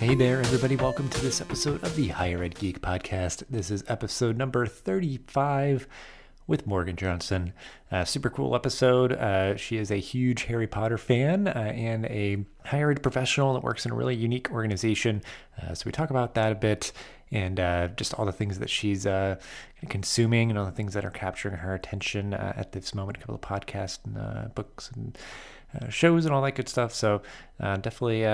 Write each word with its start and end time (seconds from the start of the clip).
Hey 0.00 0.14
there, 0.14 0.40
everybody. 0.40 0.76
Welcome 0.76 1.10
to 1.10 1.20
this 1.20 1.42
episode 1.42 1.84
of 1.84 1.94
the 1.94 2.08
Higher 2.08 2.42
Ed 2.42 2.54
Geek 2.54 2.80
Podcast. 2.80 3.42
This 3.50 3.70
is 3.70 3.84
episode 3.86 4.38
number 4.38 4.64
35 4.64 5.86
with 6.46 6.66
Morgan 6.66 6.96
Johnson. 6.96 7.52
Uh, 7.92 8.06
super 8.06 8.30
cool 8.30 8.54
episode. 8.54 9.12
Uh, 9.12 9.56
she 9.56 9.76
is 9.76 9.90
a 9.90 9.96
huge 9.96 10.44
Harry 10.44 10.66
Potter 10.66 10.96
fan 10.96 11.48
uh, 11.48 11.50
and 11.50 12.06
a 12.06 12.46
higher 12.64 12.90
ed 12.90 13.02
professional 13.02 13.52
that 13.52 13.62
works 13.62 13.84
in 13.84 13.92
a 13.92 13.94
really 13.94 14.16
unique 14.16 14.50
organization. 14.50 15.20
Uh, 15.60 15.74
so 15.74 15.82
we 15.84 15.92
talk 15.92 16.08
about 16.08 16.34
that 16.34 16.50
a 16.50 16.54
bit 16.54 16.92
and 17.30 17.60
uh, 17.60 17.88
just 17.88 18.14
all 18.14 18.24
the 18.24 18.32
things 18.32 18.58
that 18.58 18.70
she's 18.70 19.04
uh, 19.04 19.36
consuming 19.90 20.48
and 20.48 20.58
all 20.58 20.64
the 20.64 20.72
things 20.72 20.94
that 20.94 21.04
are 21.04 21.10
capturing 21.10 21.56
her 21.56 21.74
attention 21.74 22.32
at 22.32 22.72
this 22.72 22.94
moment. 22.94 23.18
A 23.18 23.20
couple 23.20 23.34
of 23.34 23.42
podcasts 23.42 23.98
and 24.06 24.54
books 24.54 24.90
and 24.96 25.18
shows 25.92 26.24
and 26.24 26.34
all 26.34 26.40
that 26.40 26.54
good 26.54 26.70
stuff. 26.70 26.94
So 26.94 27.20
definitely. 27.60 28.24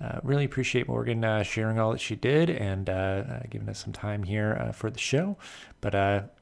Uh, 0.00 0.18
really 0.22 0.44
appreciate 0.44 0.88
Morgan 0.88 1.24
uh, 1.24 1.42
sharing 1.42 1.78
all 1.78 1.92
that 1.92 2.00
she 2.00 2.16
did 2.16 2.48
and 2.48 2.88
uh, 2.88 3.40
giving 3.50 3.68
us 3.68 3.82
some 3.82 3.92
time 3.92 4.22
here 4.22 4.70
for 4.74 4.90
the 4.90 4.98
show. 4.98 5.36
But 5.80 5.94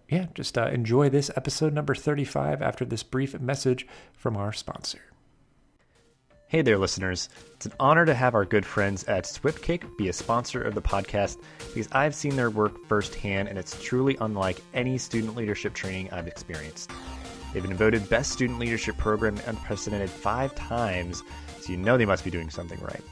yeah, 0.09 0.27
just 0.35 0.57
uh, 0.57 0.69
enjoy 0.69 1.09
this 1.11 1.31
episode 1.37 1.73
number 1.73 1.95
35 1.95 2.63
after 2.63 2.85
this 2.85 3.03
brief 3.03 3.39
message 3.41 3.87
from 4.15 4.37
our 4.37 4.53
sponsor. 4.53 5.01
Hey 6.47 6.63
there, 6.63 6.79
listeners. 6.79 7.29
It's 7.57 7.67
an 7.67 7.75
honor 7.79 8.07
to 8.07 8.15
have 8.15 8.35
our 8.35 8.47
good 8.47 8.65
friends 8.65 9.05
at 9.05 9.25
SwiftKick 9.25 9.99
be 9.99 10.09
a 10.09 10.15
sponsor 10.15 10.63
of 10.63 10.75
the 10.75 10.81
podcast 10.81 11.37
because 11.75 11.91
I've 11.93 12.15
seen 12.15 12.37
their 12.37 12.49
work 12.49 12.87
firsthand 12.87 13.49
and 13.49 13.59
it's 13.59 13.79
truly 13.83 14.17
unlike 14.23 14.63
any 14.73 14.97
student 14.97 15.37
leadership 15.37 15.75
training 15.75 16.09
I've 16.11 16.27
experienced. 16.27 16.91
They've 17.53 17.63
been 17.63 17.77
voted 17.77 18.09
Best 18.09 18.33
Student 18.33 18.59
Leadership 18.59 18.97
Program 18.97 19.39
Unprecedented 19.47 20.09
five 20.09 20.55
times, 20.55 21.23
so 21.61 21.73
you 21.73 21.77
know 21.77 21.99
they 21.99 22.07
must 22.07 22.25
be 22.25 22.31
doing 22.31 22.49
something 22.49 22.81
right. 22.81 23.03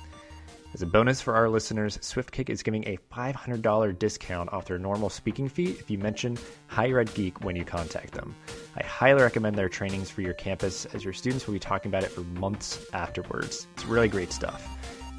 As 0.77 0.83
a 0.83 0.87
bonus 0.87 1.23
for 1.23 1.35
our 1.35 1.49
listeners, 1.49 1.97
SwiftKick 1.97 2.51
is 2.51 2.63
giving 2.63 2.87
a 2.87 2.99
$500 3.11 3.99
discount 3.99 4.53
off 4.53 4.67
their 4.67 4.79
normal 4.79 5.09
speaking 5.09 5.49
fee 5.49 5.71
if 5.71 5.91
you 5.91 5.97
mention 5.97 6.37
Higher 6.67 6.99
Ed 6.99 7.15
Geek 7.15 7.43
when 7.43 7.57
you 7.57 7.65
contact 7.65 8.13
them. 8.13 8.37
I 8.77 8.85
highly 8.85 9.23
recommend 9.23 9.57
their 9.57 9.71
trainings 9.71 10.11
for 10.11 10.21
your 10.21 10.35
campus, 10.35 10.85
as 10.93 11.03
your 11.03 11.15
students 11.15 11.47
will 11.47 11.55
be 11.55 11.61
talking 11.61 11.91
about 11.91 12.05
it 12.05 12.11
for 12.11 12.21
months 12.39 12.85
afterwards. 12.93 13.69
It's 13.73 13.87
really 13.87 14.09
great 14.09 14.33
stuff. 14.33 14.69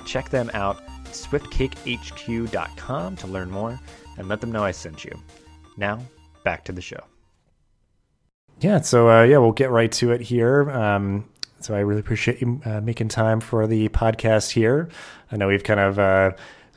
Check 0.05 0.29
them 0.29 0.51
out, 0.53 0.85
swiftkickhq.com, 1.05 3.15
to 3.15 3.25
learn 3.25 3.49
more 3.49 3.79
and 4.19 4.27
let 4.27 4.41
them 4.41 4.51
know 4.51 4.63
I 4.63 4.69
sent 4.69 5.05
you. 5.05 5.19
Now, 5.75 5.99
back 6.43 6.65
to 6.65 6.71
the 6.71 6.81
show. 6.81 7.03
Yeah, 8.59 8.81
so 8.81 9.09
uh, 9.09 9.23
yeah, 9.23 9.39
we'll 9.39 9.53
get 9.53 9.71
right 9.71 9.91
to 9.93 10.11
it 10.11 10.21
here. 10.21 10.69
Um, 10.69 11.27
so 11.59 11.75
I 11.75 11.79
really 11.79 11.99
appreciate 11.99 12.41
you 12.41 12.61
uh, 12.65 12.81
making 12.81 13.09
time 13.09 13.39
for 13.39 13.67
the 13.67 13.89
podcast 13.89 14.51
here. 14.51 14.89
I 15.31 15.37
know 15.37 15.47
we've 15.47 15.63
kind 15.63 15.79
of 15.79 15.99
uh, 15.99 16.31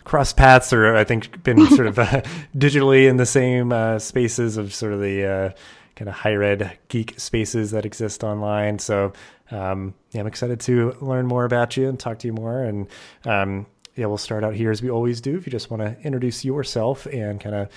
crossed 0.05 0.37
paths, 0.37 0.73
or 0.73 0.97
I 0.97 1.05
think 1.05 1.43
been 1.43 1.67
sort 1.77 1.87
of 1.87 1.99
uh, 1.99 2.23
digitally 2.57 3.09
in 3.09 3.17
the 3.17 3.27
same 3.27 3.73
uh, 3.73 3.99
spaces 3.99 4.57
of 4.57 4.75
sort 4.75 4.93
of 4.93 5.01
the 5.01 5.25
uh, 5.25 5.51
kind 5.97 6.09
of 6.09 6.15
higher 6.15 6.43
ed 6.43 6.79
geek 6.89 7.19
spaces 7.19 7.71
that 7.73 7.85
exist 7.85 8.25
online. 8.25 8.79
So 8.79 9.13
um, 9.51 9.95
yeah, 10.13 10.21
I'm 10.21 10.27
excited 10.27 10.61
to 10.61 10.97
learn 11.01 11.27
more 11.27 11.45
about 11.45 11.77
you 11.77 11.89
and 11.89 11.99
talk 11.99 12.19
to 12.21 12.27
you 12.27 12.33
more. 12.33 12.63
And 12.63 12.87
um, 13.25 13.67
yeah, 13.97 14.07
we'll 14.07 14.19
start 14.19 14.45
out 14.45 14.55
here 14.55 14.71
as 14.71 14.83
we 14.83 14.91
always 14.91 15.21
do. 15.21 15.37
If 15.37 15.47
you 15.47 15.53
just 15.53 15.71
want 15.71 15.83
to 15.83 15.97
introduce 16.03 16.45
yourself 16.45 17.07
and 17.07 17.41
kind 17.41 17.55
of 17.55 17.69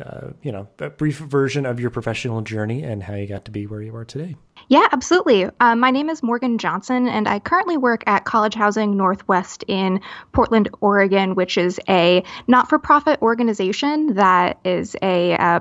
uh, 0.00 0.30
you 0.42 0.50
know, 0.50 0.68
a 0.78 0.90
brief 0.90 1.18
version 1.18 1.66
of 1.66 1.78
your 1.78 1.90
professional 1.90 2.40
journey 2.40 2.82
and 2.82 3.02
how 3.02 3.14
you 3.14 3.26
got 3.26 3.44
to 3.44 3.50
be 3.50 3.66
where 3.66 3.82
you 3.82 3.94
are 3.94 4.04
today. 4.04 4.36
Yeah, 4.72 4.88
absolutely. 4.90 5.50
Uh, 5.60 5.76
my 5.76 5.90
name 5.90 6.08
is 6.08 6.22
Morgan 6.22 6.56
Johnson, 6.56 7.06
and 7.06 7.28
I 7.28 7.40
currently 7.40 7.76
work 7.76 8.04
at 8.06 8.24
College 8.24 8.54
Housing 8.54 8.96
Northwest 8.96 9.66
in 9.68 10.00
Portland, 10.32 10.70
Oregon, 10.80 11.34
which 11.34 11.58
is 11.58 11.78
a 11.90 12.24
not 12.46 12.70
for 12.70 12.78
profit 12.78 13.20
organization 13.20 14.14
that 14.14 14.60
is 14.64 14.96
a 15.02 15.34
uh, 15.36 15.60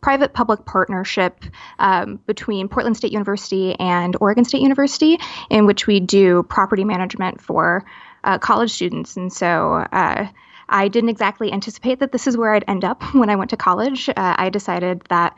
private 0.00 0.32
public 0.32 0.64
partnership 0.64 1.44
um, 1.78 2.18
between 2.26 2.66
Portland 2.66 2.96
State 2.96 3.12
University 3.12 3.78
and 3.78 4.16
Oregon 4.20 4.44
State 4.44 4.62
University, 4.62 5.20
in 5.50 5.66
which 5.66 5.86
we 5.86 6.00
do 6.00 6.42
property 6.42 6.82
management 6.82 7.40
for 7.40 7.84
uh, 8.24 8.38
college 8.38 8.72
students. 8.72 9.16
And 9.16 9.32
so, 9.32 9.74
uh, 9.74 10.26
I 10.68 10.88
didn't 10.88 11.10
exactly 11.10 11.52
anticipate 11.52 12.00
that 12.00 12.10
this 12.10 12.26
is 12.26 12.36
where 12.36 12.52
I'd 12.52 12.64
end 12.66 12.84
up 12.84 13.02
when 13.14 13.30
I 13.30 13.36
went 13.36 13.50
to 13.50 13.56
college. 13.56 14.08
Uh, 14.08 14.14
I 14.16 14.50
decided 14.50 15.02
that 15.10 15.36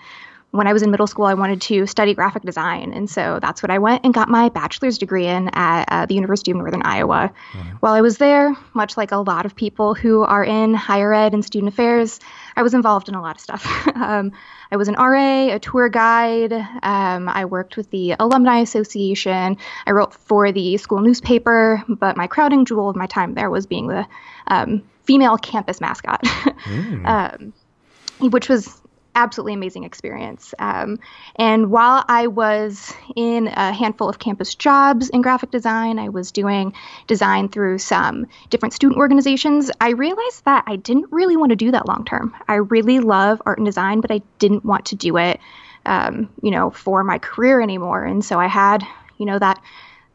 when 0.52 0.66
I 0.66 0.72
was 0.72 0.82
in 0.82 0.90
middle 0.90 1.06
school, 1.06 1.26
I 1.26 1.34
wanted 1.34 1.60
to 1.62 1.86
study 1.86 2.12
graphic 2.12 2.42
design. 2.42 2.92
And 2.92 3.08
so 3.08 3.38
that's 3.40 3.62
what 3.62 3.70
I 3.70 3.78
went 3.78 4.04
and 4.04 4.12
got 4.12 4.28
my 4.28 4.48
bachelor's 4.48 4.98
degree 4.98 5.26
in 5.26 5.48
at 5.52 5.84
uh, 5.88 6.06
the 6.06 6.14
University 6.14 6.50
of 6.50 6.56
Northern 6.56 6.82
Iowa. 6.82 7.32
Mm-hmm. 7.52 7.68
While 7.76 7.92
I 7.92 8.00
was 8.00 8.18
there, 8.18 8.56
much 8.74 8.96
like 8.96 9.12
a 9.12 9.18
lot 9.18 9.46
of 9.46 9.54
people 9.54 9.94
who 9.94 10.22
are 10.22 10.42
in 10.42 10.74
higher 10.74 11.14
ed 11.14 11.34
and 11.34 11.44
student 11.44 11.72
affairs, 11.72 12.18
I 12.56 12.62
was 12.62 12.74
involved 12.74 13.08
in 13.08 13.14
a 13.14 13.22
lot 13.22 13.36
of 13.36 13.40
stuff. 13.40 13.64
um, 13.94 14.32
I 14.72 14.76
was 14.76 14.88
an 14.88 14.94
RA, 14.94 15.54
a 15.54 15.58
tour 15.60 15.88
guide. 15.88 16.52
Um, 16.52 17.28
I 17.28 17.44
worked 17.44 17.76
with 17.76 17.90
the 17.90 18.16
Alumni 18.18 18.58
Association. 18.58 19.56
I 19.86 19.90
wrote 19.92 20.14
for 20.14 20.50
the 20.50 20.76
school 20.78 21.00
newspaper, 21.00 21.84
but 21.88 22.16
my 22.16 22.26
crowning 22.26 22.64
jewel 22.64 22.88
of 22.88 22.96
my 22.96 23.06
time 23.06 23.34
there 23.34 23.50
was 23.50 23.66
being 23.66 23.86
the 23.86 24.06
um, 24.48 24.82
female 25.04 25.36
campus 25.38 25.80
mascot, 25.80 26.22
mm. 26.24 27.06
um, 27.06 28.30
which 28.30 28.48
was 28.48 28.80
absolutely 29.14 29.54
amazing 29.54 29.84
experience. 29.84 30.54
Um, 30.58 30.98
and 31.36 31.70
while 31.70 32.04
I 32.08 32.26
was 32.28 32.92
in 33.16 33.48
a 33.48 33.72
handful 33.72 34.08
of 34.08 34.18
campus 34.18 34.54
jobs 34.54 35.08
in 35.08 35.22
graphic 35.22 35.50
design, 35.50 35.98
I 35.98 36.08
was 36.08 36.32
doing 36.32 36.74
design 37.06 37.48
through 37.48 37.78
some 37.78 38.26
different 38.50 38.74
student 38.74 38.98
organizations. 38.98 39.70
I 39.80 39.90
realized 39.90 40.44
that 40.44 40.64
I 40.66 40.76
didn't 40.76 41.06
really 41.10 41.36
want 41.36 41.50
to 41.50 41.56
do 41.56 41.70
that 41.72 41.88
long 41.88 42.04
term. 42.04 42.34
I 42.48 42.54
really 42.54 43.00
love 43.00 43.42
art 43.46 43.58
and 43.58 43.66
design, 43.66 44.00
but 44.00 44.10
I 44.10 44.22
didn't 44.38 44.64
want 44.64 44.86
to 44.86 44.96
do 44.96 45.16
it, 45.16 45.40
um, 45.86 46.30
you 46.42 46.50
know, 46.50 46.70
for 46.70 47.02
my 47.04 47.18
career 47.18 47.60
anymore. 47.60 48.04
And 48.04 48.24
so 48.24 48.38
I 48.38 48.46
had, 48.46 48.86
you 49.18 49.26
know, 49.26 49.38
that 49.38 49.60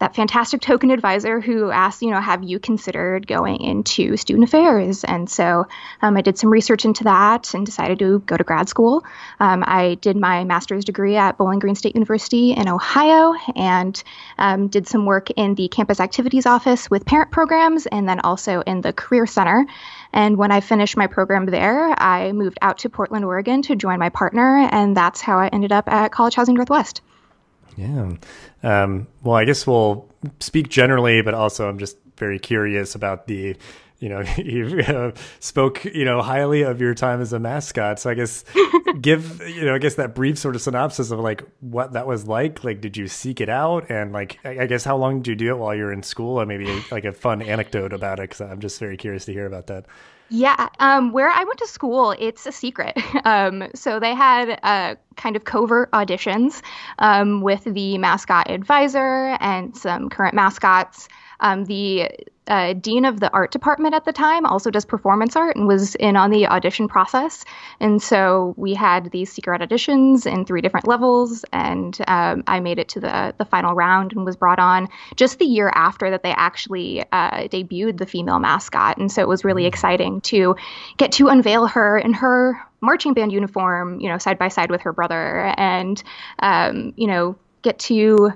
that 0.06 0.16
fantastic 0.16 0.62
token 0.62 0.92
advisor 0.92 1.42
who 1.42 1.72
asked, 1.72 2.04
you 2.04 2.12
know, 2.12 2.22
have 2.22 2.44
you 2.44 2.60
considered 2.60 3.26
going 3.26 3.60
into 3.60 4.16
student 4.18 4.48
affairs? 4.48 5.04
And 5.04 5.28
so 5.28 5.66
um, 6.00 6.16
I 6.16 6.22
did 6.22 6.38
some 6.38 6.52
research 6.52 6.86
into 6.86 7.06
that 7.06 7.56
and 7.56 7.66
decided 7.66 7.98
to 8.00 8.20
go 8.20 8.38
to 8.38 8.44
grad 8.44 8.70
school. 8.70 9.04
Um, 9.40 9.64
I 9.66 9.96
did 9.96 10.16
my 10.16 10.44
master's 10.44 10.86
degree 10.86 11.16
at 11.16 11.40
Bowling 11.40 11.58
Green 11.58 11.74
State 11.74 11.96
University 11.96 12.52
in 12.52 12.70
Ohio 12.70 13.34
and 13.56 14.04
um, 14.38 14.68
did 14.68 14.88
some 14.88 15.08
work 15.08 15.32
in 15.32 15.56
the 15.56 15.70
campus 15.70 16.00
activities 16.00 16.46
office 16.46 16.88
with 16.88 17.04
parent 17.04 17.32
programs 17.32 17.88
and 17.88 18.08
then 18.08 18.20
also 18.20 18.62
in 18.62 18.82
the 18.82 18.94
Career 18.94 19.26
Center. 19.26 19.66
And 20.14 20.38
when 20.38 20.52
I 20.52 20.60
finished 20.60 20.96
my 20.98 21.08
program 21.08 21.48
there, 21.48 22.00
I 22.00 22.32
moved 22.32 22.60
out 22.62 22.78
to 22.80 22.90
Portland, 22.90 23.26
Oregon 23.26 23.64
to 23.64 23.76
join 23.76 23.98
my 23.98 24.10
partner, 24.10 24.68
and 24.72 24.96
that's 24.96 25.20
how 25.20 25.40
I 25.40 25.48
ended 25.48 25.72
up 25.72 25.90
at 25.90 26.12
College 26.12 26.36
Housing 26.36 26.54
Northwest. 26.54 27.02
Yeah. 27.76 28.14
Um, 28.64 29.08
well, 29.24 29.36
I 29.36 29.46
guess 29.46 29.68
we'll 29.68 30.09
speak 30.40 30.70
generally, 30.70 31.22
but 31.22 31.34
also 31.34 31.68
I'm 31.68 31.78
just 31.78 31.98
very 32.18 32.40
curious 32.40 32.96
about 32.96 33.28
the, 33.28 33.56
you 34.00 34.09
know, 34.09 34.22
you 34.38 34.80
uh, 34.88 35.12
spoke, 35.40 35.84
you 35.86 36.06
know, 36.06 36.22
highly 36.22 36.62
of 36.62 36.80
your 36.80 36.94
time 36.94 37.22
as 37.22 37.34
a 37.34 37.40
mascot. 37.40 38.00
So 38.00 38.09
I 38.09 38.14
guess 38.14 38.46
give, 39.02 39.42
you 39.48 39.66
know, 39.66 39.75
I 39.75 39.78
guess 39.78 39.96
that 39.96 40.16
brief 40.16 40.38
sort 40.38 40.56
of 40.56 40.62
synopsis 40.62 41.12
of 41.12 41.20
like 41.20 41.44
what 41.59 41.94
that 41.94 42.08
was 42.08 42.28
like. 42.28 42.64
Like, 42.64 42.81
did 42.81 42.96
you 42.98 43.08
seek 43.08 43.42
it 43.42 43.50
out? 43.50 43.90
And 43.90 44.14
like, 44.14 44.40
I 44.46 44.66
guess 44.68 44.84
how 44.84 44.98
long 44.98 45.22
did 45.22 45.28
you 45.28 45.36
do 45.36 45.56
it 45.56 45.58
while 45.58 45.75
you 45.75 45.84
were 45.84 45.94
in 45.94 46.04
school? 46.04 46.40
Or 46.40 46.46
maybe 46.46 46.84
like 46.92 47.06
a 47.06 47.12
fun 47.12 47.42
anecdote 47.42 47.94
about 47.94 48.20
it. 48.20 48.30
Cause 48.30 48.42
I'm 48.42 48.59
just 48.59 48.80
very 48.80 48.98
curious 48.98 49.25
to 49.25 49.34
hear 49.34 49.46
about 49.46 49.68
that. 49.68 49.86
Yeah, 50.28 50.69
um, 50.80 51.12
where 51.12 51.30
I 51.30 51.44
went 51.44 51.59
to 51.59 51.68
school, 51.68 52.16
it's 52.18 52.46
a 52.46 52.52
secret. 52.52 52.97
Um, 53.25 53.69
so 53.74 54.00
they 54.00 54.13
had 54.13 54.59
uh, 54.62 54.96
kind 55.16 55.36
of 55.36 55.46
covert 55.46 55.90
auditions 55.91 56.62
um, 57.00 57.42
with 57.42 57.63
the 57.63 57.98
mascot 57.98 58.51
advisor 58.51 59.36
and 59.39 59.75
some 59.75 60.10
current 60.10 60.36
mascots. 60.36 61.07
Um, 61.39 61.66
the 61.66 62.12
uh, 62.47 62.74
dean 62.74 63.06
of 63.06 63.19
the 63.19 63.31
art 63.31 63.51
department 63.51 63.95
at 63.95 64.06
the 64.06 64.13
time 64.13 64.45
also 64.45 64.69
does 64.69 64.86
performance 64.86 65.36
art 65.36 65.56
and 65.56 65.68
was 65.68 65.95
in 65.95 66.15
on 66.15 66.31
the 66.31 66.47
audition 66.47 66.88
process. 66.88 67.44
And 67.80 68.01
so 68.01 68.53
we 68.57 68.74
had 68.74 69.12
these 69.12 69.31
secret 69.31 69.62
auditions 69.62 70.25
in 70.25 70.45
three 70.45 70.62
different 70.62 70.88
levels, 70.88 71.44
and 71.51 71.97
um, 72.07 72.44
I 72.47 72.59
made 72.59 72.80
it 72.80 72.89
to 72.89 73.00
the 73.00 73.33
the 73.38 73.45
final 73.45 73.74
round 73.74 74.13
and 74.13 74.25
was 74.25 74.36
brought 74.36 74.59
on 74.59 74.89
just 75.15 75.39
the 75.39 75.45
year 75.45 75.71
after 75.74 76.09
that 76.12 76.24
they 76.24 76.31
actually 76.31 77.03
uh, 77.12 77.47
debuted 77.47 77.97
the 77.97 78.06
female 78.06 78.39
mascot. 78.39 78.98
And 78.98 79.12
so 79.12 79.21
it 79.21 79.27
was 79.27 79.44
really 79.44 79.63
mm. 79.63 79.68
exciting 79.68 80.21
to 80.21 80.56
get 80.98 81.13
to 81.13 81.27
unveil 81.27 81.68
her 81.68 81.98
in 81.98 82.13
her 82.13 82.59
marching 82.81 83.13
band 83.13 83.31
uniform, 83.31 84.00
you 84.00 84.09
know, 84.09 84.18
side 84.18 84.38
by 84.38 84.48
side 84.48 84.69
with 84.69 84.81
her 84.81 84.94
brother, 84.94 85.53
and 85.57 86.01
um, 86.39 86.94
you 86.95 87.07
know 87.07 87.36
get 87.65 87.79
to, 87.79 88.31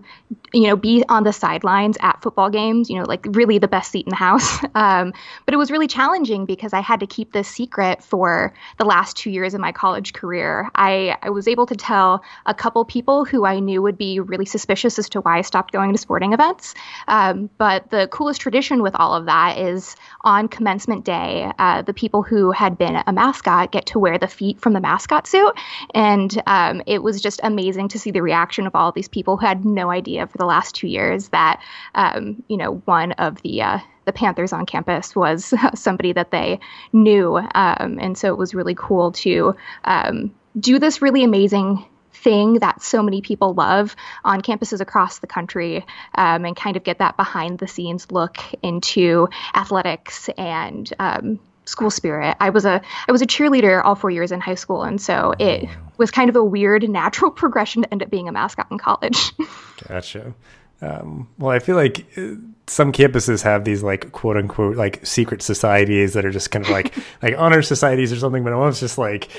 you 0.53 0.67
know, 0.67 0.75
be 0.75 1.05
on 1.07 1.23
the 1.23 1.31
sidelines 1.31 1.97
at 2.01 2.21
football 2.21 2.49
games, 2.49 2.89
you 2.89 2.97
know, 2.97 3.05
like 3.05 3.25
really 3.29 3.59
the 3.59 3.67
best 3.67 3.91
seat 3.91 4.05
in 4.05 4.09
the 4.09 4.15
house. 4.15 4.59
Um, 4.75 5.13
but 5.45 5.53
it 5.53 5.57
was 5.57 5.71
really 5.71 5.87
challenging 5.87 6.45
because 6.45 6.73
I 6.73 6.79
had 6.79 7.01
to 7.01 7.07
keep 7.07 7.33
this 7.33 7.49
secret 7.49 8.01
for 8.01 8.53
the 8.77 8.85
last 8.85 9.17
two 9.17 9.29
years 9.29 9.53
of 9.53 9.59
my 9.59 9.73
college 9.73 10.13
career. 10.13 10.69
I, 10.73 11.17
I 11.21 11.31
was 11.31 11.49
able 11.49 11.65
to 11.65 11.75
tell 11.75 12.23
a 12.45 12.53
couple 12.53 12.85
people 12.85 13.25
who 13.25 13.45
I 13.45 13.59
knew 13.59 13.81
would 13.81 13.97
be 13.97 14.21
really 14.21 14.45
suspicious 14.45 14.97
as 14.97 15.09
to 15.09 15.21
why 15.21 15.39
I 15.39 15.41
stopped 15.41 15.73
going 15.73 15.91
to 15.91 15.97
sporting 15.97 16.33
events. 16.33 16.75
Um, 17.07 17.49
but 17.57 17.89
the 17.89 18.07
coolest 18.07 18.39
tradition 18.39 18.81
with 18.81 18.95
all 18.95 19.15
of 19.15 19.25
that 19.25 19.57
is 19.57 19.95
on 20.21 20.47
commencement 20.47 21.03
day, 21.03 21.51
uh, 21.59 21.81
the 21.81 21.93
people 21.93 22.23
who 22.23 22.51
had 22.51 22.77
been 22.77 23.01
a 23.05 23.11
mascot 23.11 23.71
get 23.71 23.87
to 23.87 23.99
wear 23.99 24.17
the 24.17 24.27
feet 24.27 24.61
from 24.61 24.73
the 24.73 24.79
mascot 24.79 25.27
suit. 25.27 25.53
And 25.93 26.41
um, 26.47 26.81
it 26.85 27.03
was 27.03 27.21
just 27.21 27.41
amazing 27.43 27.89
to 27.89 27.99
see 27.99 28.11
the 28.11 28.21
reaction 28.21 28.65
of 28.65 28.75
all 28.75 28.91
these 28.91 29.09
people 29.09 29.19
who 29.24 29.45
had 29.45 29.66
no 29.66 29.89
idea 29.89 30.27
for 30.27 30.38
the 30.38 30.45
last 30.45 30.75
two 30.75 30.88
years 30.88 31.30
that, 31.30 31.62
um, 31.95 32.44
you 32.48 32.57
know, 32.57 32.81
one 32.86 33.13
of 33.13 33.42
the 33.42 33.62
uh, 33.62 33.80
the 34.06 34.13
Panthers 34.13 34.54
on 34.54 34.66
campus 34.66 35.16
was 35.16 35.54
somebody 35.75 36.13
that 36.13 36.31
they 36.31 36.60
knew. 36.92 37.38
Um, 37.38 38.00
and 38.00 38.18
so 38.18 38.30
it 38.30 38.38
was 38.38 38.56
really 38.56 38.75
cool 38.75 39.12
to 39.13 39.56
um, 39.83 40.33
do 40.60 40.80
this 40.80 41.01
really 41.01 41.24
amazing 41.24 41.86
thing 42.12 42.56
that 42.56 42.81
so 42.81 43.01
many 43.01 43.21
people 43.21 43.54
love 43.54 43.95
on 44.25 44.42
campuses 44.42 44.81
across 44.81 45.19
the 45.19 45.27
country 45.27 45.86
um, 46.15 46.44
and 46.45 46.56
kind 46.56 46.75
of 46.75 46.83
get 46.83 47.00
that 47.00 47.15
behind 47.18 47.60
the 47.60 47.68
scenes 47.68 48.12
look 48.12 48.38
into 48.62 49.30
athletics 49.56 50.30
and 50.38 50.92
um, 51.00 51.39
school 51.69 51.89
spirit. 51.92 52.36
I 52.39 52.50
was 52.50 52.66
a 52.66 52.81
I 53.07 53.12
was 53.12 53.21
a 53.21 53.27
cheerleader 53.27 53.83
all 53.83 53.95
four 53.95 54.12
years 54.12 54.31
in 54.31 54.39
high 54.39 54.56
school, 54.56 54.83
and 54.83 55.00
so 55.00 55.33
it 55.39 55.69
was 55.98 56.12
kind 56.12 56.30
of 56.30 56.36
a 56.36 56.44
weird 56.44 56.89
natural 56.89 57.31
progression 57.42 57.83
to 57.83 57.92
end 57.92 58.04
up 58.04 58.10
being 58.10 58.27
a 58.27 58.31
mascot 58.31 58.68
in 58.71 58.77
college. 58.77 59.33
gotcha. 59.88 60.33
Um, 60.81 61.27
well, 61.38 61.51
I 61.51 61.60
feel 61.60 61.75
like 61.75 62.06
uh, 62.18 62.36
some 62.68 62.92
campuses 62.92 63.44
have 63.44 63.66
these 63.66 63.83
like 63.83 64.12
quote 64.12 64.38
unquote 64.38 64.77
like 64.77 65.06
secret 65.06 65.42
societies 65.42 66.13
that 66.13 66.25
are 66.25 66.31
just 66.31 66.51
kind 66.51 66.66
of 66.66 66.71
like 66.71 66.95
like 67.21 67.36
honor 67.38 67.62
societies 67.62 68.12
or 68.12 68.18
something, 68.18 68.44
but 68.44 68.54
almost 68.54 68.80
just 68.80 68.98
like 68.98 69.30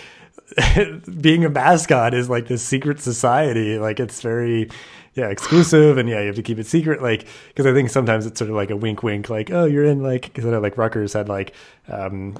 being 1.20 1.44
a 1.44 1.48
mascot 1.48 2.14
is 2.14 2.28
like 2.28 2.48
this 2.48 2.62
secret 2.62 3.00
society. 3.00 3.78
Like 3.78 4.00
it's 4.00 4.20
very, 4.20 4.68
yeah, 5.14 5.28
exclusive, 5.28 5.98
and 5.98 6.08
yeah, 6.08 6.20
you 6.20 6.26
have 6.26 6.36
to 6.36 6.42
keep 6.42 6.58
it 6.58 6.66
secret. 6.66 7.02
Like 7.02 7.26
because 7.48 7.66
I 7.66 7.72
think 7.72 7.90
sometimes 7.90 8.26
it's 8.26 8.38
sort 8.38 8.50
of 8.50 8.56
like 8.56 8.70
a 8.70 8.76
wink, 8.76 9.02
wink, 9.02 9.28
like 9.28 9.50
oh, 9.50 9.64
you're 9.64 9.84
in 9.84 10.02
like 10.02 10.22
because 10.22 10.46
I 10.46 10.50
know 10.50 10.60
like 10.60 10.78
Rutgers 10.78 11.12
had 11.12 11.28
like. 11.28 11.54
um 11.88 12.36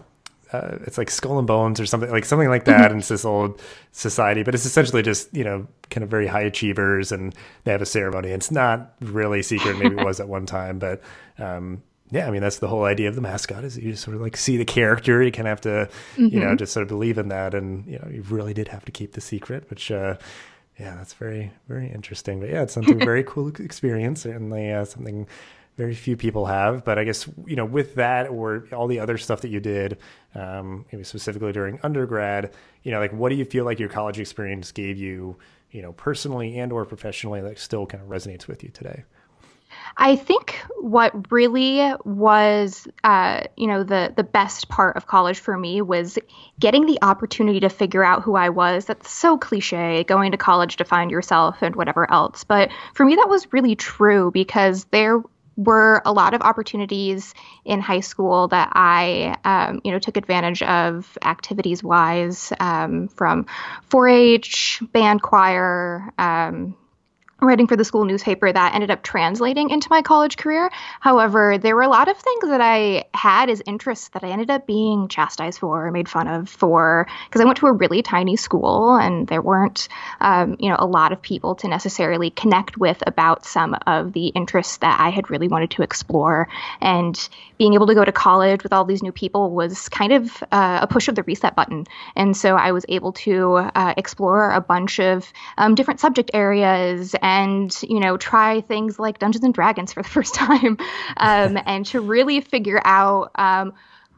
uh, 0.52 0.78
it's 0.84 0.98
like 0.98 1.08
skull 1.08 1.38
and 1.38 1.46
bones 1.46 1.78
or 1.78 1.86
something 1.86 2.10
like 2.10 2.24
something 2.24 2.48
like 2.48 2.64
that 2.64 2.90
and 2.90 2.98
it's 2.98 3.06
this 3.06 3.24
old 3.24 3.60
society 3.92 4.42
but 4.42 4.52
it's 4.52 4.66
essentially 4.66 5.00
just 5.00 5.32
you 5.32 5.44
know 5.44 5.64
kind 5.90 6.02
of 6.02 6.10
very 6.10 6.26
high 6.26 6.40
achievers 6.40 7.12
and 7.12 7.36
they 7.62 7.70
have 7.70 7.80
a 7.80 7.86
ceremony 7.86 8.30
it's 8.30 8.50
not 8.50 8.92
really 9.00 9.44
secret 9.44 9.78
maybe 9.78 9.96
it 9.96 10.04
was 10.04 10.18
at 10.18 10.26
one 10.26 10.46
time 10.46 10.80
but 10.80 11.00
um, 11.38 11.80
yeah, 12.12 12.26
I 12.26 12.30
mean 12.30 12.40
that's 12.40 12.58
the 12.58 12.68
whole 12.68 12.84
idea 12.84 13.08
of 13.08 13.14
the 13.14 13.20
mascot 13.20 13.62
is 13.64 13.78
you 13.78 13.92
just 13.92 14.02
sort 14.02 14.16
of 14.16 14.20
like 14.20 14.36
see 14.36 14.56
the 14.56 14.64
character. 14.64 15.22
You 15.22 15.30
kind 15.30 15.46
of 15.46 15.50
have 15.50 15.60
to, 15.62 15.68
mm-hmm. 16.14 16.26
you 16.26 16.40
know, 16.40 16.46
mm-hmm. 16.46 16.56
just 16.56 16.72
sort 16.72 16.82
of 16.82 16.88
believe 16.88 17.18
in 17.18 17.28
that, 17.28 17.54
and 17.54 17.86
you 17.86 17.98
know, 17.98 18.08
you 18.10 18.22
really 18.22 18.52
did 18.52 18.68
have 18.68 18.84
to 18.86 18.92
keep 18.92 19.12
the 19.12 19.20
secret, 19.20 19.70
which, 19.70 19.90
uh, 19.90 20.16
yeah, 20.80 20.96
that's 20.96 21.12
very 21.12 21.52
very 21.68 21.90
interesting. 21.90 22.40
But 22.40 22.48
yeah, 22.48 22.62
it's 22.62 22.72
something 22.72 22.98
very 23.12 23.22
cool 23.24 23.48
experience, 23.48 24.24
and 24.24 24.52
uh, 24.52 24.84
something 24.86 25.26
very 25.76 25.94
few 25.94 26.16
people 26.16 26.46
have. 26.46 26.84
But 26.84 26.98
I 26.98 27.04
guess 27.04 27.28
you 27.46 27.56
know, 27.56 27.66
with 27.66 27.94
that 27.96 28.28
or 28.28 28.66
all 28.72 28.86
the 28.86 28.98
other 28.98 29.18
stuff 29.18 29.42
that 29.42 29.48
you 29.48 29.60
did, 29.60 29.98
um, 30.34 30.86
maybe 30.90 31.04
specifically 31.04 31.52
during 31.52 31.78
undergrad, 31.82 32.52
you 32.82 32.92
know, 32.92 32.98
like 32.98 33.12
what 33.12 33.28
do 33.28 33.34
you 33.34 33.44
feel 33.44 33.66
like 33.66 33.78
your 33.78 33.90
college 33.90 34.18
experience 34.18 34.72
gave 34.72 34.96
you, 34.96 35.36
you 35.70 35.82
know, 35.82 35.92
personally 35.92 36.58
and 36.58 36.72
or 36.72 36.86
professionally, 36.86 37.42
that 37.42 37.58
still 37.58 37.84
kind 37.84 38.02
of 38.02 38.08
resonates 38.08 38.46
with 38.46 38.64
you 38.64 38.70
today? 38.70 39.04
I 39.96 40.16
think 40.16 40.62
what 40.78 41.30
really 41.30 41.92
was, 42.04 42.86
uh, 43.04 43.42
you 43.56 43.66
know, 43.66 43.82
the 43.82 44.12
the 44.16 44.24
best 44.24 44.68
part 44.68 44.96
of 44.96 45.06
college 45.06 45.38
for 45.38 45.56
me 45.56 45.82
was 45.82 46.18
getting 46.58 46.86
the 46.86 46.98
opportunity 47.02 47.60
to 47.60 47.68
figure 47.68 48.04
out 48.04 48.22
who 48.22 48.36
I 48.36 48.48
was. 48.48 48.86
That's 48.86 49.10
so 49.10 49.38
cliche, 49.38 50.04
going 50.04 50.32
to 50.32 50.38
college 50.38 50.76
to 50.76 50.84
find 50.84 51.10
yourself 51.10 51.62
and 51.62 51.76
whatever 51.76 52.10
else. 52.10 52.44
But 52.44 52.70
for 52.94 53.04
me, 53.04 53.16
that 53.16 53.28
was 53.28 53.52
really 53.52 53.76
true 53.76 54.30
because 54.30 54.84
there 54.86 55.22
were 55.56 56.00
a 56.06 56.12
lot 56.12 56.32
of 56.32 56.40
opportunities 56.40 57.34
in 57.64 57.80
high 57.80 58.00
school 58.00 58.48
that 58.48 58.70
I, 58.72 59.36
um, 59.44 59.80
you 59.84 59.92
know, 59.92 59.98
took 59.98 60.16
advantage 60.16 60.62
of 60.62 61.18
activities 61.22 61.82
wise, 61.82 62.52
um, 62.60 63.08
from 63.08 63.46
4-H, 63.90 64.82
band 64.92 65.20
choir, 65.20 66.12
um, 66.18 66.76
writing 67.40 67.66
for 67.66 67.76
the 67.76 67.84
school 67.84 68.04
newspaper 68.04 68.52
that 68.52 68.74
ended 68.74 68.90
up 68.90 69.02
translating 69.02 69.70
into 69.70 69.88
my 69.90 70.02
college 70.02 70.36
career. 70.36 70.70
However, 71.00 71.58
there 71.58 71.74
were 71.74 71.82
a 71.82 71.88
lot 71.88 72.08
of 72.08 72.16
things 72.16 72.44
that 72.44 72.60
I 72.60 73.04
had 73.14 73.50
as 73.50 73.62
interests 73.66 74.08
that 74.08 74.24
I 74.24 74.28
ended 74.28 74.50
up 74.50 74.66
being 74.66 75.08
chastised 75.08 75.58
for 75.58 75.86
or 75.86 75.90
made 75.90 76.08
fun 76.08 76.28
of 76.28 76.48
for 76.48 77.06
because 77.26 77.40
I 77.40 77.44
went 77.44 77.58
to 77.58 77.66
a 77.66 77.72
really 77.72 78.02
tiny 78.02 78.36
school 78.36 78.96
and 78.96 79.26
there 79.28 79.42
weren't, 79.42 79.88
um, 80.20 80.56
you 80.58 80.68
know, 80.68 80.76
a 80.78 80.86
lot 80.86 81.12
of 81.12 81.20
people 81.22 81.54
to 81.56 81.68
necessarily 81.68 82.30
connect 82.30 82.76
with 82.76 83.02
about 83.06 83.44
some 83.44 83.76
of 83.86 84.12
the 84.12 84.28
interests 84.28 84.78
that 84.78 85.00
I 85.00 85.10
had 85.10 85.30
really 85.30 85.48
wanted 85.48 85.70
to 85.72 85.82
explore. 85.82 86.48
And 86.80 87.28
being 87.58 87.74
able 87.74 87.86
to 87.86 87.94
go 87.94 88.04
to 88.04 88.12
college 88.12 88.62
with 88.62 88.72
all 88.72 88.84
these 88.84 89.02
new 89.02 89.12
people 89.12 89.50
was 89.50 89.88
kind 89.88 90.12
of 90.12 90.42
uh, 90.50 90.78
a 90.82 90.86
push 90.86 91.08
of 91.08 91.14
the 91.14 91.22
reset 91.24 91.54
button. 91.54 91.86
And 92.16 92.36
so 92.36 92.56
I 92.56 92.72
was 92.72 92.84
able 92.88 93.12
to 93.12 93.56
uh, 93.74 93.94
explore 93.96 94.50
a 94.50 94.60
bunch 94.60 94.98
of 94.98 95.30
um, 95.58 95.74
different 95.74 96.00
subject 96.00 96.30
areas 96.34 97.14
and 97.30 97.74
you 97.82 98.00
know 98.00 98.16
try 98.16 98.60
things 98.62 98.98
like 98.98 99.18
Dungeons 99.20 99.44
and 99.44 99.54
Dragons 99.54 99.92
for 99.92 100.02
the 100.02 100.08
first 100.16 100.34
time, 100.34 100.76
um, 101.16 101.58
and 101.66 101.86
to 101.86 102.00
really 102.00 102.40
figure 102.40 102.82
out. 102.84 103.30
Um, 103.36 103.72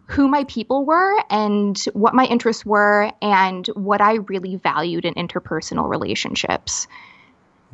who 0.07 0.29
my 0.29 0.45
people 0.45 0.85
were 0.85 1.15
and 1.31 1.79
what 1.95 2.13
my 2.13 2.27
interests 2.27 2.67
were 2.67 3.11
and 3.23 3.67
what 3.69 4.03
I 4.03 4.15
really 4.15 4.57
valued 4.57 5.07
in 5.07 5.15
interpersonal 5.15 5.89
relationships. 5.89 6.87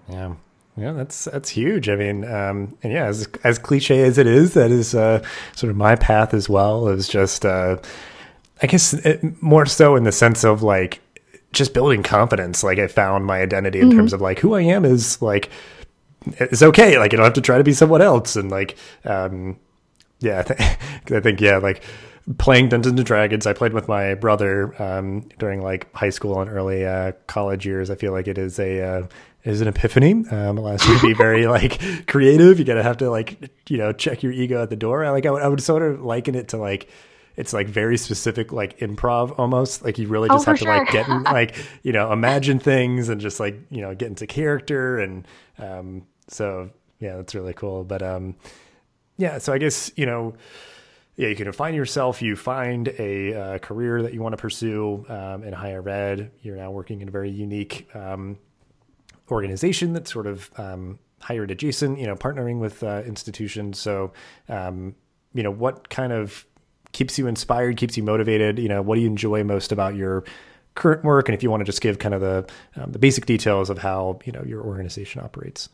Yeah. 0.08 0.34
Yeah, 0.76 0.92
that's 0.92 1.24
that's 1.24 1.48
huge. 1.48 1.88
I 1.88 1.96
mean, 1.96 2.24
um, 2.24 2.76
and 2.84 2.92
yeah, 2.92 3.06
as 3.06 3.28
as 3.42 3.58
cliche 3.58 4.02
as 4.02 4.16
it 4.16 4.28
is, 4.28 4.54
that 4.54 4.70
is 4.70 4.94
uh, 4.94 5.24
sort 5.56 5.70
of 5.70 5.76
my 5.76 5.96
path 5.96 6.32
as 6.32 6.48
well. 6.48 6.86
Is 6.86 7.08
just, 7.08 7.44
uh, 7.44 7.78
I 8.62 8.68
guess, 8.68 8.94
it, 8.94 9.42
more 9.42 9.66
so 9.66 9.96
in 9.96 10.04
the 10.04 10.12
sense 10.12 10.44
of 10.44 10.62
like 10.62 11.00
just 11.58 11.74
building 11.74 12.02
confidence. 12.02 12.62
Like 12.62 12.78
I 12.78 12.86
found 12.86 13.26
my 13.26 13.40
identity 13.40 13.80
in 13.80 13.88
mm-hmm. 13.88 13.98
terms 13.98 14.12
of 14.12 14.20
like 14.20 14.38
who 14.38 14.54
I 14.54 14.62
am 14.62 14.84
is 14.84 15.20
like 15.20 15.50
it's 16.26 16.62
okay. 16.62 16.98
Like 16.98 17.12
you 17.12 17.16
don't 17.16 17.24
have 17.24 17.34
to 17.34 17.40
try 17.40 17.58
to 17.58 17.64
be 17.64 17.72
someone 17.72 18.02
else. 18.02 18.36
And 18.36 18.50
like, 18.50 18.76
um, 19.04 19.58
yeah, 20.20 20.40
I, 20.40 20.42
th- 20.42 20.60
I 21.12 21.20
think 21.20 21.40
yeah, 21.40 21.58
like 21.58 21.82
playing 22.38 22.68
Dungeons 22.68 22.98
and 22.98 23.06
Dragons. 23.06 23.46
I 23.46 23.52
played 23.52 23.72
with 23.72 23.88
my 23.88 24.14
brother 24.14 24.80
um, 24.82 25.28
during 25.38 25.62
like 25.62 25.92
high 25.94 26.10
school 26.10 26.40
and 26.40 26.50
early 26.50 26.84
uh, 26.84 27.12
college 27.26 27.66
years. 27.66 27.90
I 27.90 27.94
feel 27.94 28.12
like 28.12 28.28
it 28.28 28.38
is 28.38 28.58
a 28.58 28.82
uh, 28.82 29.06
is 29.44 29.60
an 29.60 29.68
epiphany. 29.68 30.24
Um, 30.30 30.58
allows 30.58 30.86
you 30.86 30.98
to 30.98 31.06
be 31.06 31.14
very 31.16 31.46
like 31.46 32.06
creative. 32.06 32.58
You 32.58 32.64
gotta 32.64 32.82
have 32.82 32.98
to 32.98 33.10
like 33.10 33.50
you 33.68 33.78
know 33.78 33.92
check 33.92 34.22
your 34.22 34.32
ego 34.32 34.62
at 34.62 34.70
the 34.70 34.76
door. 34.76 35.04
I 35.04 35.10
like 35.10 35.26
I 35.26 35.30
would, 35.30 35.42
I 35.42 35.48
would 35.48 35.62
sort 35.62 35.82
of 35.82 36.02
liken 36.02 36.34
it 36.34 36.48
to 36.48 36.56
like 36.56 36.88
it's 37.38 37.52
like 37.52 37.68
very 37.68 37.96
specific 37.96 38.52
like 38.52 38.80
improv 38.80 39.38
almost. 39.38 39.84
Like 39.84 39.96
you 39.96 40.08
really 40.08 40.28
oh, 40.28 40.34
just 40.34 40.48
oh, 40.48 40.50
have 40.50 40.58
to 40.58 40.64
sure. 40.64 40.76
like 40.76 40.90
get 40.90 41.08
in 41.08 41.22
like 41.22 41.54
you 41.84 41.92
know 41.92 42.12
imagine 42.12 42.58
things 42.58 43.08
and 43.08 43.20
just 43.20 43.38
like 43.38 43.56
you 43.70 43.80
know 43.80 43.94
get 43.94 44.08
into 44.08 44.26
character 44.26 44.98
and 44.98 45.26
um 45.58 46.04
so 46.26 46.68
yeah 46.98 47.16
that's 47.16 47.36
really 47.36 47.54
cool. 47.54 47.84
But 47.84 48.02
um 48.02 48.34
yeah 49.16 49.38
so 49.38 49.52
i 49.52 49.58
guess 49.58 49.90
you 49.96 50.06
know 50.06 50.32
yeah 51.16 51.28
you 51.28 51.36
can 51.36 51.50
find 51.52 51.76
yourself. 51.76 52.20
You 52.20 52.34
find 52.34 52.88
a 52.98 53.34
uh, 53.34 53.58
career 53.58 54.02
that 54.02 54.12
you 54.12 54.20
want 54.20 54.32
to 54.32 54.36
pursue 54.36 55.06
um, 55.08 55.44
in 55.44 55.52
higher 55.52 55.88
ed. 55.88 56.32
You're 56.42 56.56
now 56.56 56.72
working 56.72 57.00
in 57.00 57.08
a 57.08 57.10
very 57.10 57.30
unique 57.30 57.88
um, 57.94 58.36
organization 59.30 59.92
that's 59.92 60.12
sort 60.12 60.26
of 60.26 60.50
um, 60.58 60.98
higher 61.20 61.44
ed 61.44 61.52
adjacent 61.52 62.00
you 62.00 62.06
know 62.06 62.16
partnering 62.16 62.58
with 62.58 62.82
uh, 62.82 63.02
institutions. 63.06 63.78
So 63.78 64.12
um, 64.48 64.96
you 65.34 65.44
know 65.44 65.52
what 65.52 65.88
kind 65.88 66.12
of 66.12 66.44
keeps 66.92 67.18
you 67.18 67.26
inspired, 67.26 67.76
keeps 67.76 67.96
you 67.96 68.02
motivated? 68.02 68.58
You 68.58 68.68
know, 68.68 68.82
what 68.82 68.96
do 68.96 69.00
you 69.00 69.06
enjoy 69.06 69.44
most 69.44 69.72
about 69.72 69.94
your 69.94 70.24
current 70.74 71.04
work? 71.04 71.28
And 71.28 71.34
if 71.34 71.42
you 71.42 71.50
want 71.50 71.60
to 71.60 71.64
just 71.64 71.80
give 71.80 71.98
kind 71.98 72.14
of 72.14 72.20
the 72.20 72.46
um, 72.76 72.92
the 72.92 72.98
basic 72.98 73.26
details 73.26 73.70
of 73.70 73.78
how 73.78 74.20
you 74.24 74.32
know 74.32 74.42
your 74.44 74.62
organization 74.62 75.22
operates. 75.22 75.68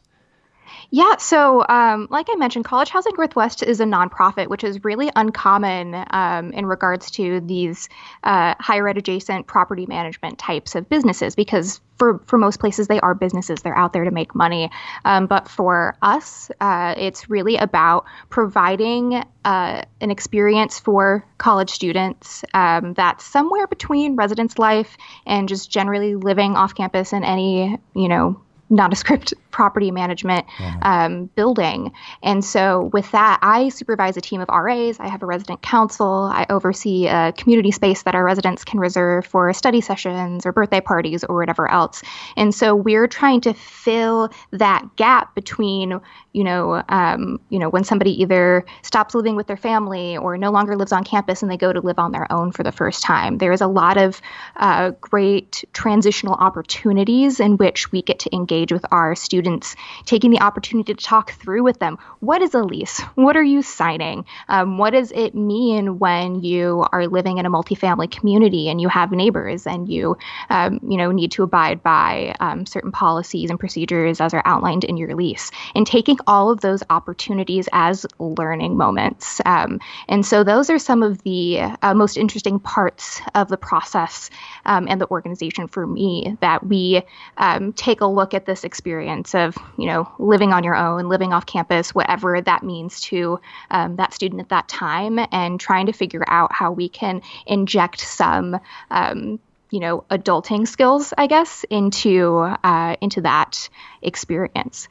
Yeah, 0.91 1.17
so 1.19 1.65
um, 1.69 2.07
like 2.11 2.29
I 2.31 2.37
mentioned, 2.37 2.65
College 2.65 2.91
Housing 2.91 3.15
Northwest 3.17 3.63
is 3.63 3.81
a 3.81 3.85
nonprofit, 3.85 4.49
which 4.49 4.63
is 4.63 4.85
really 4.85 5.11
uncommon 5.17 6.05
um, 6.11 6.53
in 6.53 6.67
regards 6.67 7.11
to 7.13 7.41
these 7.41 7.89
uh, 8.23 8.55
higher 8.61 8.87
ed 8.89 8.99
adjacent 8.99 9.47
property 9.47 9.87
management 9.87 10.39
types 10.39 10.75
of 10.75 10.89
businesses 10.89 11.35
because 11.35 11.81
for, 11.99 12.19
for 12.27 12.39
most 12.39 12.61
places 12.61 12.89
they 12.89 13.01
are 13.01 13.15
businesses. 13.15 13.63
They're 13.63 13.77
out 13.77 13.93
there 13.93 14.05
to 14.05 14.11
make 14.11 14.35
money. 14.35 14.71
Um, 15.05 15.27
but 15.27 15.49
for 15.49 15.97
us 16.03 16.51
uh, 16.61 16.95
it's 16.97 17.31
really 17.31 17.57
about 17.57 18.05
providing 18.31 19.25
uh, 19.45 19.83
an 20.01 20.11
experience 20.11 20.79
for 20.79 21.27
college 21.39 21.71
students 21.71 22.45
um, 22.55 22.95
that's 22.95 23.25
somewhere 23.25 23.67
between 23.67 24.17
residence 24.17 24.59
life 24.59 24.97
and 25.27 25.49
just 25.49 25.71
generally 25.71 26.15
living 26.15 26.57
off 26.57 26.75
campus 26.75 27.13
in 27.13 27.25
any 27.25 27.79
you 27.95 28.09
know 28.09 28.41
nondescript 28.71 29.35
property 29.51 29.93
management 29.93 30.45
mm-hmm. 30.59 30.79
um, 30.83 31.27
building. 31.37 31.93
And 32.23 32.45
so, 32.45 32.91
with 32.93 33.11
that, 33.13 33.39
I 33.41 33.69
supervise 33.69 34.17
a 34.17 34.21
team 34.21 34.41
of 34.41 34.49
RAs. 34.49 34.99
I 34.99 35.09
have 35.09 35.23
a 35.23 35.27
resident 35.27 35.63
council. 35.63 36.29
I 36.33 36.45
oversee 36.51 37.07
a 37.07 37.33
community 37.33 37.71
space 37.71 38.03
that 38.03 38.17
our 38.17 38.25
residents 38.25 38.65
can 38.65 38.81
reserve 38.81 39.27
for 39.27 39.53
study 39.53 39.81
sessions 39.81 40.45
or 40.45 40.53
birthday 40.53 40.81
parties 40.81 41.23
or 41.23 41.37
whatever 41.37 41.71
else. 41.71 42.03
And 42.37 42.53
so, 42.55 42.75
we're 42.75 43.07
trying 43.07 43.43
to 43.43 43.55
fill 43.55 44.31
that 44.51 44.97
gap 44.97 45.35
between, 45.37 46.01
you 46.33 46.45
know, 46.45 46.83
um, 46.89 47.41
you 47.49 47.61
know, 47.61 47.69
when 47.69 47.85
somebody 47.85 48.23
either 48.23 48.65
stops 48.83 49.15
living 49.15 49.37
with 49.37 49.47
their 49.47 49.57
family 49.57 50.17
or 50.17 50.37
no 50.37 50.51
longer 50.51 50.77
lives 50.77 50.91
on 50.91 51.05
campus 51.05 51.43
and 51.43 51.51
they 51.51 51.57
go 51.57 51.73
to 51.73 51.81
live 51.81 51.99
on 51.99 52.11
their 52.11 52.31
own 52.33 52.51
for 52.51 52.65
the 52.65 52.73
first 52.73 53.03
time. 53.03 53.39
There 53.39 53.53
is 53.53 53.61
a 53.61 53.67
lot 53.69 53.97
of 53.97 54.21
uh, 54.57 54.91
great 55.01 55.65
transitional 55.73 56.35
opportunities 56.35 57.39
in 57.39 57.57
which 57.57 57.93
we 57.93 58.03
get 58.03 58.19
to 58.21 58.35
engage 58.35 58.64
with 58.73 58.85
our 58.91 59.15
students, 59.15 59.77
taking 60.05 60.31
the 60.31 60.41
opportunity 60.41 60.95
to 60.95 61.03
talk 61.03 61.33
through 61.33 61.63
with 61.63 61.79
them. 61.79 61.99
What 62.21 62.43
is 62.43 62.55
a 62.55 62.63
lease? 62.63 63.01
What 63.15 63.37
are 63.37 63.43
you 63.43 63.63
signing? 63.63 64.25
Um, 64.49 64.79
what 64.79 64.91
does 64.91 65.13
it 65.13 65.35
mean 65.35 65.99
when 65.99 66.43
you 66.43 66.87
are 66.93 67.07
living 67.07 67.39
in 67.39 67.47
a 67.47 67.51
multifamily 67.51 68.11
community 68.11 68.69
and 68.69 68.81
you 68.81 68.89
have 68.89 69.13
neighbors 69.13 69.67
and 69.67 69.89
you, 69.89 70.17
um, 70.51 70.81
you 70.87 70.97
know, 70.97 71.11
need 71.11 71.33
to 71.33 71.43
abide 71.43 71.83
by 71.83 72.35
um, 72.41 72.67
certain 72.67 72.93
policies 72.93 73.51
and 73.51 73.59
procedures 73.59 74.21
as 74.21 74.35
are 74.35 74.43
outlined 74.45 74.85
in 74.85 74.97
your 74.97 75.15
lease? 75.15 75.51
And 75.75 75.87
taking 75.87 76.19
all 76.27 76.51
of 76.51 76.61
those 76.61 76.83
opportunities 76.91 77.69
as 77.73 78.07
learning 78.19 78.77
moments. 78.77 79.41
Um, 79.45 79.81
and 80.09 80.25
so 80.25 80.45
those 80.45 80.71
are 80.71 80.79
some 80.79 81.03
of 81.03 81.23
the 81.23 81.61
uh, 81.83 81.95
most 81.95 82.17
interesting 82.17 82.59
parts 82.59 83.21
of 83.35 83.49
the 83.49 83.57
process 83.57 84.31
um, 84.65 84.87
and 84.89 85.01
the 85.01 85.09
organization 85.11 85.69
for 85.69 85.87
me 85.87 86.37
that 86.41 86.67
we 86.67 87.03
um, 87.37 87.73
take 87.73 88.01
a 88.01 88.07
look 88.07 88.35
at 88.35 88.44
this 88.45 88.65
experience 88.65 89.35
of, 89.35 89.57
you 89.79 89.87
know, 89.87 90.11
living 90.19 90.53
on 90.53 90.65
your 90.65 90.77
own, 90.77 91.09
living 91.09 91.33
off 91.33 91.47
campus, 91.47 91.95
whatever 91.95 92.41
that 92.41 92.63
means 92.63 93.01
to 93.03 93.41
um, 93.71 93.97
that 93.97 94.13
student 94.13 94.41
at 94.41 94.49
that 94.51 94.69
time, 94.69 95.19
and 95.33 95.59
trying 95.59 95.87
to 95.87 95.93
figure 95.93 96.25
out 96.27 96.53
how 96.53 96.73
we 96.73 96.89
can 96.89 97.23
inject 97.47 98.01
some 98.01 98.59
um, 98.91 99.39
you 99.71 99.81
know 99.81 100.05
adulting 100.11 100.69
skills 100.69 101.13
i 101.19 101.27
guess 101.27 101.65
into 101.69 102.37
uh, 102.39 102.95
into 103.01 103.23
that 103.23 103.69
experience 104.03 104.89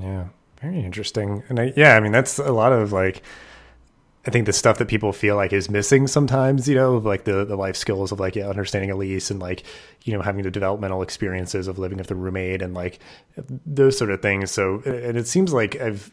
yeah 0.00 0.24
very 0.60 0.80
interesting. 0.80 1.42
And 1.48 1.60
I, 1.60 1.72
yeah, 1.76 1.94
I 1.94 2.00
mean, 2.00 2.12
that's 2.12 2.38
a 2.38 2.52
lot 2.52 2.72
of 2.72 2.92
like, 2.92 3.22
I 4.28 4.30
think 4.30 4.44
the 4.44 4.52
stuff 4.52 4.76
that 4.76 4.88
people 4.88 5.14
feel 5.14 5.36
like 5.36 5.54
is 5.54 5.70
missing 5.70 6.06
sometimes, 6.06 6.68
you 6.68 6.74
know, 6.74 6.98
like 6.98 7.24
the, 7.24 7.46
the 7.46 7.56
life 7.56 7.76
skills 7.76 8.12
of 8.12 8.20
like, 8.20 8.36
yeah, 8.36 8.46
understanding 8.46 8.90
a 8.90 8.94
lease 8.94 9.30
and 9.30 9.40
like, 9.40 9.62
you 10.02 10.12
know, 10.12 10.20
having 10.20 10.42
the 10.42 10.50
developmental 10.50 11.00
experiences 11.00 11.66
of 11.66 11.78
living 11.78 11.96
with 11.96 12.10
a 12.10 12.14
roommate 12.14 12.60
and 12.60 12.74
like 12.74 12.98
those 13.64 13.96
sort 13.96 14.10
of 14.10 14.20
things. 14.20 14.50
So, 14.50 14.82
and 14.84 15.16
it 15.16 15.26
seems 15.26 15.54
like 15.54 15.80
I've, 15.80 16.12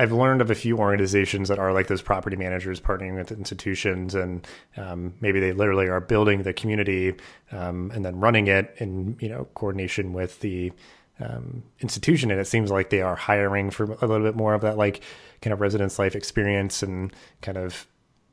I've 0.00 0.10
learned 0.10 0.40
of 0.40 0.50
a 0.50 0.56
few 0.56 0.78
organizations 0.78 1.48
that 1.48 1.60
are 1.60 1.72
like 1.72 1.86
those 1.86 2.02
property 2.02 2.34
managers 2.34 2.80
partnering 2.80 3.16
with 3.16 3.30
institutions, 3.30 4.16
and 4.16 4.44
um, 4.76 5.14
maybe 5.20 5.38
they 5.38 5.52
literally 5.52 5.86
are 5.86 6.00
building 6.00 6.42
the 6.42 6.52
community 6.52 7.14
um, 7.52 7.92
and 7.94 8.04
then 8.04 8.18
running 8.18 8.48
it 8.48 8.74
in 8.78 9.16
you 9.20 9.28
know 9.28 9.46
coordination 9.54 10.12
with 10.12 10.40
the 10.40 10.72
um, 11.20 11.62
institution, 11.80 12.30
and 12.30 12.40
it 12.40 12.46
seems 12.46 12.70
like 12.70 12.90
they 12.90 13.02
are 13.02 13.16
hiring 13.16 13.70
for 13.70 13.84
a 13.84 14.06
little 14.06 14.26
bit 14.26 14.36
more 14.36 14.54
of 14.54 14.62
that 14.62 14.76
like 14.76 15.02
kind 15.42 15.52
of 15.52 15.60
residence 15.60 15.98
life 15.98 16.16
experience 16.16 16.82
and 16.82 17.12
kind 17.40 17.58
of 17.58 17.86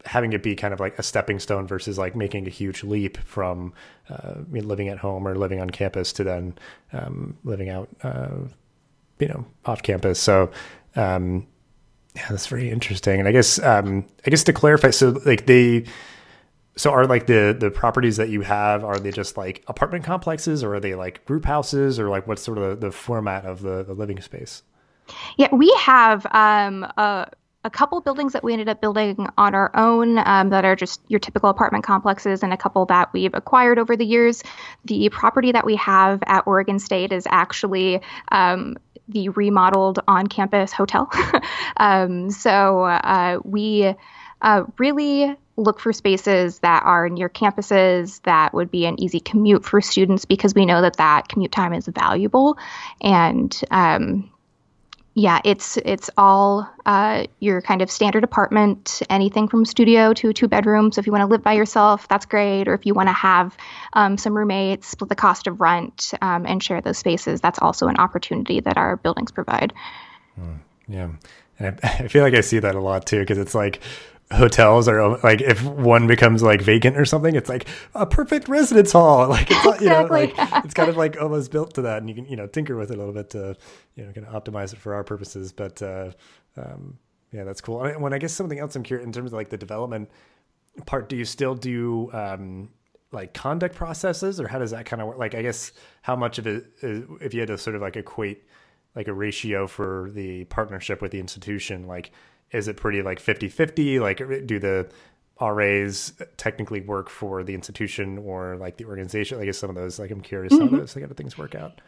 having 0.06 0.34
it 0.34 0.42
be 0.42 0.56
kind 0.56 0.74
of 0.74 0.80
like 0.80 0.98
a 0.98 1.04
stepping 1.04 1.40
stone 1.40 1.68
versus 1.68 1.98
like 1.98 2.16
making 2.16 2.48
a 2.48 2.50
huge 2.50 2.84
leap 2.84 3.18
from 3.20 3.74
uh, 4.10 4.36
living 4.50 4.90
at 4.90 4.98
home 4.98 5.28
or 5.28 5.36
living 5.36 5.62
on 5.62 5.70
campus 5.70 6.12
to 6.14 6.24
then 6.24 6.58
um, 6.94 7.38
living 7.44 7.70
out, 7.70 7.90
uh, 8.04 8.30
you 9.20 9.28
know, 9.28 9.46
off 9.66 9.84
campus. 9.84 10.20
So, 10.20 10.50
um, 10.96 11.46
yeah, 12.16 12.28
that's 12.30 12.48
very 12.48 12.70
interesting. 12.70 13.20
And 13.20 13.28
I 13.28 13.32
guess, 13.32 13.60
um, 13.60 14.06
I 14.26 14.30
guess 14.30 14.44
to 14.46 14.54
clarify, 14.54 14.90
so 14.90 15.22
like 15.26 15.46
they, 15.46 15.86
so 16.82 16.90
are 16.92 17.06
like 17.06 17.28
the 17.28 17.56
the 17.58 17.70
properties 17.70 18.18
that 18.18 18.30
you 18.30 18.42
have 18.42 18.84
are 18.84 18.98
they 18.98 19.12
just 19.12 19.38
like 19.38 19.64
apartment 19.68 20.04
complexes 20.04 20.64
or 20.64 20.74
are 20.74 20.80
they 20.80 20.96
like 20.96 21.24
group 21.26 21.46
houses 21.46 22.00
or 22.00 22.10
like 22.10 22.28
what's 22.28 22.42
sort 22.42 22.58
of 22.58 22.80
the, 22.80 22.88
the 22.88 22.92
format 22.92 23.46
of 23.46 23.62
the, 23.62 23.84
the 23.84 23.94
living 23.94 24.20
space? 24.20 24.64
Yeah, 25.38 25.54
we 25.54 25.72
have 25.78 26.26
um, 26.32 26.84
a, 26.98 27.30
a 27.64 27.70
couple 27.70 28.02
buildings 28.02 28.34
that 28.34 28.44
we 28.44 28.54
ended 28.54 28.68
up 28.68 28.82
building 28.82 29.28
on 29.38 29.54
our 29.54 29.70
own 29.76 30.18
um, 30.26 30.50
that 30.50 30.66
are 30.66 30.76
just 30.76 31.02
your 31.08 31.20
typical 31.20 31.52
apartment 31.52 31.84
complexes, 31.84 32.42
and 32.42 32.52
a 32.52 32.58
couple 32.58 32.88
that 32.88 33.14
we've 33.14 33.34
acquired 33.36 33.78
over 33.78 33.96
the 33.96 34.06
years. 34.06 34.42
The 34.86 35.10
property 35.10 35.52
that 35.52 35.66
we 35.66 35.76
have 35.76 36.24
at 36.26 36.48
Oregon 36.48 36.80
State 36.80 37.12
is 37.12 37.28
actually 37.30 38.02
um, 38.32 38.76
the 39.08 39.30
remodeled 39.30 40.00
on 40.08 40.26
campus 40.26 40.72
hotel. 40.72 41.12
um, 41.78 42.32
so 42.32 42.86
uh, 42.86 43.40
we 43.44 43.94
uh, 44.42 44.64
really 44.80 45.36
look 45.62 45.80
for 45.80 45.94
spaces 45.94 46.60
that 46.60 46.84
are 46.84 47.10
near 47.10 47.30
campuses 47.30 48.22
that 48.24 48.54
would 48.54 48.72
be 48.72 48.86
an 48.86 49.00
easy 49.00 49.20
commute 49.20 49.64
for 49.64 49.82
students 49.82 50.26
because 50.26 50.54
we 50.54 50.66
know 50.66 50.82
that 50.82 50.98
that 50.98 51.28
commute 51.30 51.52
time 51.52 51.74
is 51.74 51.88
valuable 51.88 52.58
and 53.02 53.62
um, 53.72 54.32
yeah, 55.14 55.42
it's 55.44 55.78
it's 55.78 56.10
all 56.18 56.70
uh, 56.86 57.26
your 57.40 57.62
kind 57.62 57.82
of 57.82 57.92
standard 57.92 58.24
apartment, 58.24 59.02
anything 59.10 59.50
from 59.50 59.66
studio 59.66 60.14
to 60.14 60.32
two 60.32 60.48
bedrooms. 60.48 60.96
So 60.96 61.00
if 61.00 61.06
you 61.06 61.12
want 61.12 61.24
to 61.24 61.28
live 61.28 61.44
by 61.44 61.54
yourself, 61.54 62.08
that's 62.08 62.26
great. 62.26 62.70
Or 62.70 62.74
if 62.74 62.86
you 62.86 62.94
want 62.94 63.10
to 63.10 63.14
have 63.14 63.58
um, 63.92 64.18
some 64.18 64.38
roommates, 64.38 64.88
split 64.88 65.10
the 65.10 65.16
cost 65.16 65.48
of 65.48 65.60
rent, 65.60 66.14
um, 66.22 66.46
and 66.46 66.64
share 66.64 66.80
those 66.80 66.98
spaces, 66.98 67.42
that's 67.42 67.60
also 67.60 67.88
an 67.88 67.98
opportunity 67.98 68.62
that 68.62 68.78
our 68.78 68.96
buildings 68.96 69.32
provide. 69.32 69.74
Mm, 70.40 70.60
yeah, 70.88 71.10
and 71.60 71.80
I, 71.84 71.88
I 72.04 72.08
feel 72.08 72.24
like 72.24 72.34
I 72.34 72.42
see 72.42 72.60
that 72.60 72.76
a 72.76 72.80
lot 72.80 73.06
too 73.06 73.20
because 73.20 73.38
it's 73.38 73.56
like 73.56 73.82
hotels 74.32 74.88
are 74.88 75.18
like 75.20 75.42
if 75.42 75.64
one 75.64 76.08
becomes 76.08 76.42
like 76.42 76.62
vacant 76.62 76.98
or 76.98 77.06
something 77.06 77.36
it's 77.36 77.50
like 77.50 77.68
a 77.94 78.06
perfect 78.06 78.48
residence 78.48 78.92
hall. 78.92 79.12
Like 79.32 79.50
it's 79.50 79.66
exactly. 79.66 79.86
you 79.86 79.94
know 79.94 80.04
like 80.06 80.34
it's 80.66 80.74
kind 80.74 80.90
of 80.90 80.98
like 80.98 81.22
almost 81.22 81.52
built 81.52 81.74
to 81.76 81.84
that 81.84 81.98
and 82.00 82.10
you 82.10 82.16
can 82.16 82.26
you 82.26 82.36
know 82.36 82.48
tinker 82.48 82.76
with 82.76 82.92
it 82.92 82.96
a 82.96 82.98
little 82.98 83.14
bit 83.14 83.30
to 83.32 83.56
you 83.96 84.06
know 84.06 84.12
kind 84.12 84.28
of 84.28 84.44
optimize 84.44 84.74
it 84.74 84.80
for 84.80 84.94
our 84.94 85.04
purposes 85.04 85.52
but 85.52 85.82
uh 85.82 86.12
um 86.58 86.98
yeah 87.32 87.44
that's 87.44 87.62
cool. 87.62 87.80
When 87.80 88.14
i 88.14 88.18
guess 88.18 88.34
something 88.34 88.60
else 88.60 88.76
i'm 88.76 88.84
curious 88.84 89.06
in 89.06 89.12
terms 89.14 89.32
of 89.32 89.34
like 89.34 89.50
the 89.50 89.58
development 89.58 90.10
part 90.86 91.10
do 91.10 91.16
you 91.16 91.26
still 91.26 91.56
do 91.56 92.10
um 92.14 92.70
like 93.12 93.34
conduct 93.34 93.76
processes 93.76 94.40
or 94.40 94.48
how 94.48 94.58
does 94.60 94.72
that 94.72 94.86
kind 94.86 95.02
of 95.02 95.08
work? 95.08 95.18
Like 95.18 95.36
i 95.36 95.42
guess 95.42 95.72
how 96.02 96.16
much 96.16 96.38
of 96.38 96.48
it 96.48 96.66
is, 96.82 97.06
if 97.22 97.34
you 97.34 97.42
had 97.42 97.48
to 97.48 97.58
sort 97.58 97.76
of 97.76 97.82
like 97.82 97.96
equate 97.96 98.44
like 98.96 99.08
a 99.08 99.14
ratio 99.14 99.68
for 99.68 100.10
the 100.14 100.46
partnership 100.46 101.02
with 101.02 101.12
the 101.12 101.20
institution 101.20 101.88
like 101.88 102.12
is 102.52 102.68
it 102.68 102.78
pretty 102.78 103.02
like 103.02 103.20
50 103.20 103.50
50? 103.50 104.00
Like, 104.00 104.18
do 104.46 104.60
the 104.60 104.90
RAs 105.40 106.14
technically 106.38 106.82
work 106.82 107.10
for 107.10 107.44
the 107.44 107.54
institution 107.54 108.18
or 108.20 108.58
like 108.58 108.78
the 108.78 108.86
organization? 108.86 109.40
I 109.40 109.46
guess 109.46 109.58
some 109.58 109.70
of 109.70 109.76
those, 109.76 110.00
like, 110.00 110.12
I'm 110.12 110.22
curious 110.22 110.54
mm-hmm. 110.54 110.76
how 110.76 110.82
those 110.82 110.94
kind 110.94 111.10
of 111.10 111.18
things 111.18 111.38
work 111.38 111.56
out. 111.56 111.82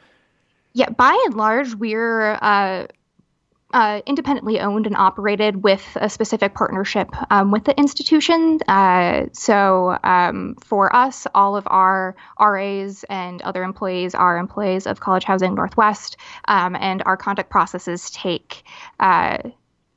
Yeah, 0.74 0.89
by 0.89 1.22
and 1.27 1.36
large, 1.36 1.75
we're 1.75 2.34
uh, 2.41 2.88
uh, 3.74 4.01
independently 4.05 4.60
owned 4.60 4.88
and 4.88 4.96
operated 4.96 5.63
with 5.63 5.84
a 6.00 6.10
specific 6.10 6.53
partnership 6.53 7.10
um, 7.32 7.51
with 7.51 7.63
the 7.65 7.77
institution. 7.77 8.60
Uh, 8.67 9.25
so 9.34 9.98
um, 10.03 10.55
for 10.63 10.96
us, 10.96 11.27
all 11.34 11.55
of 11.55 11.67
our 11.70 12.15
RAs 12.39 13.03
and 13.10 13.41
other 13.41 13.63
employees 13.63 14.15
are 14.15 14.38
employees 14.38 14.88
of 14.88 15.00
College 15.00 15.24
Housing 15.24 15.55
Northwest, 15.55 16.17
um, 16.46 16.75
and 16.75 17.03
our 17.05 17.17
conduct 17.17 17.50
processes 17.50 18.10
take 18.12 18.63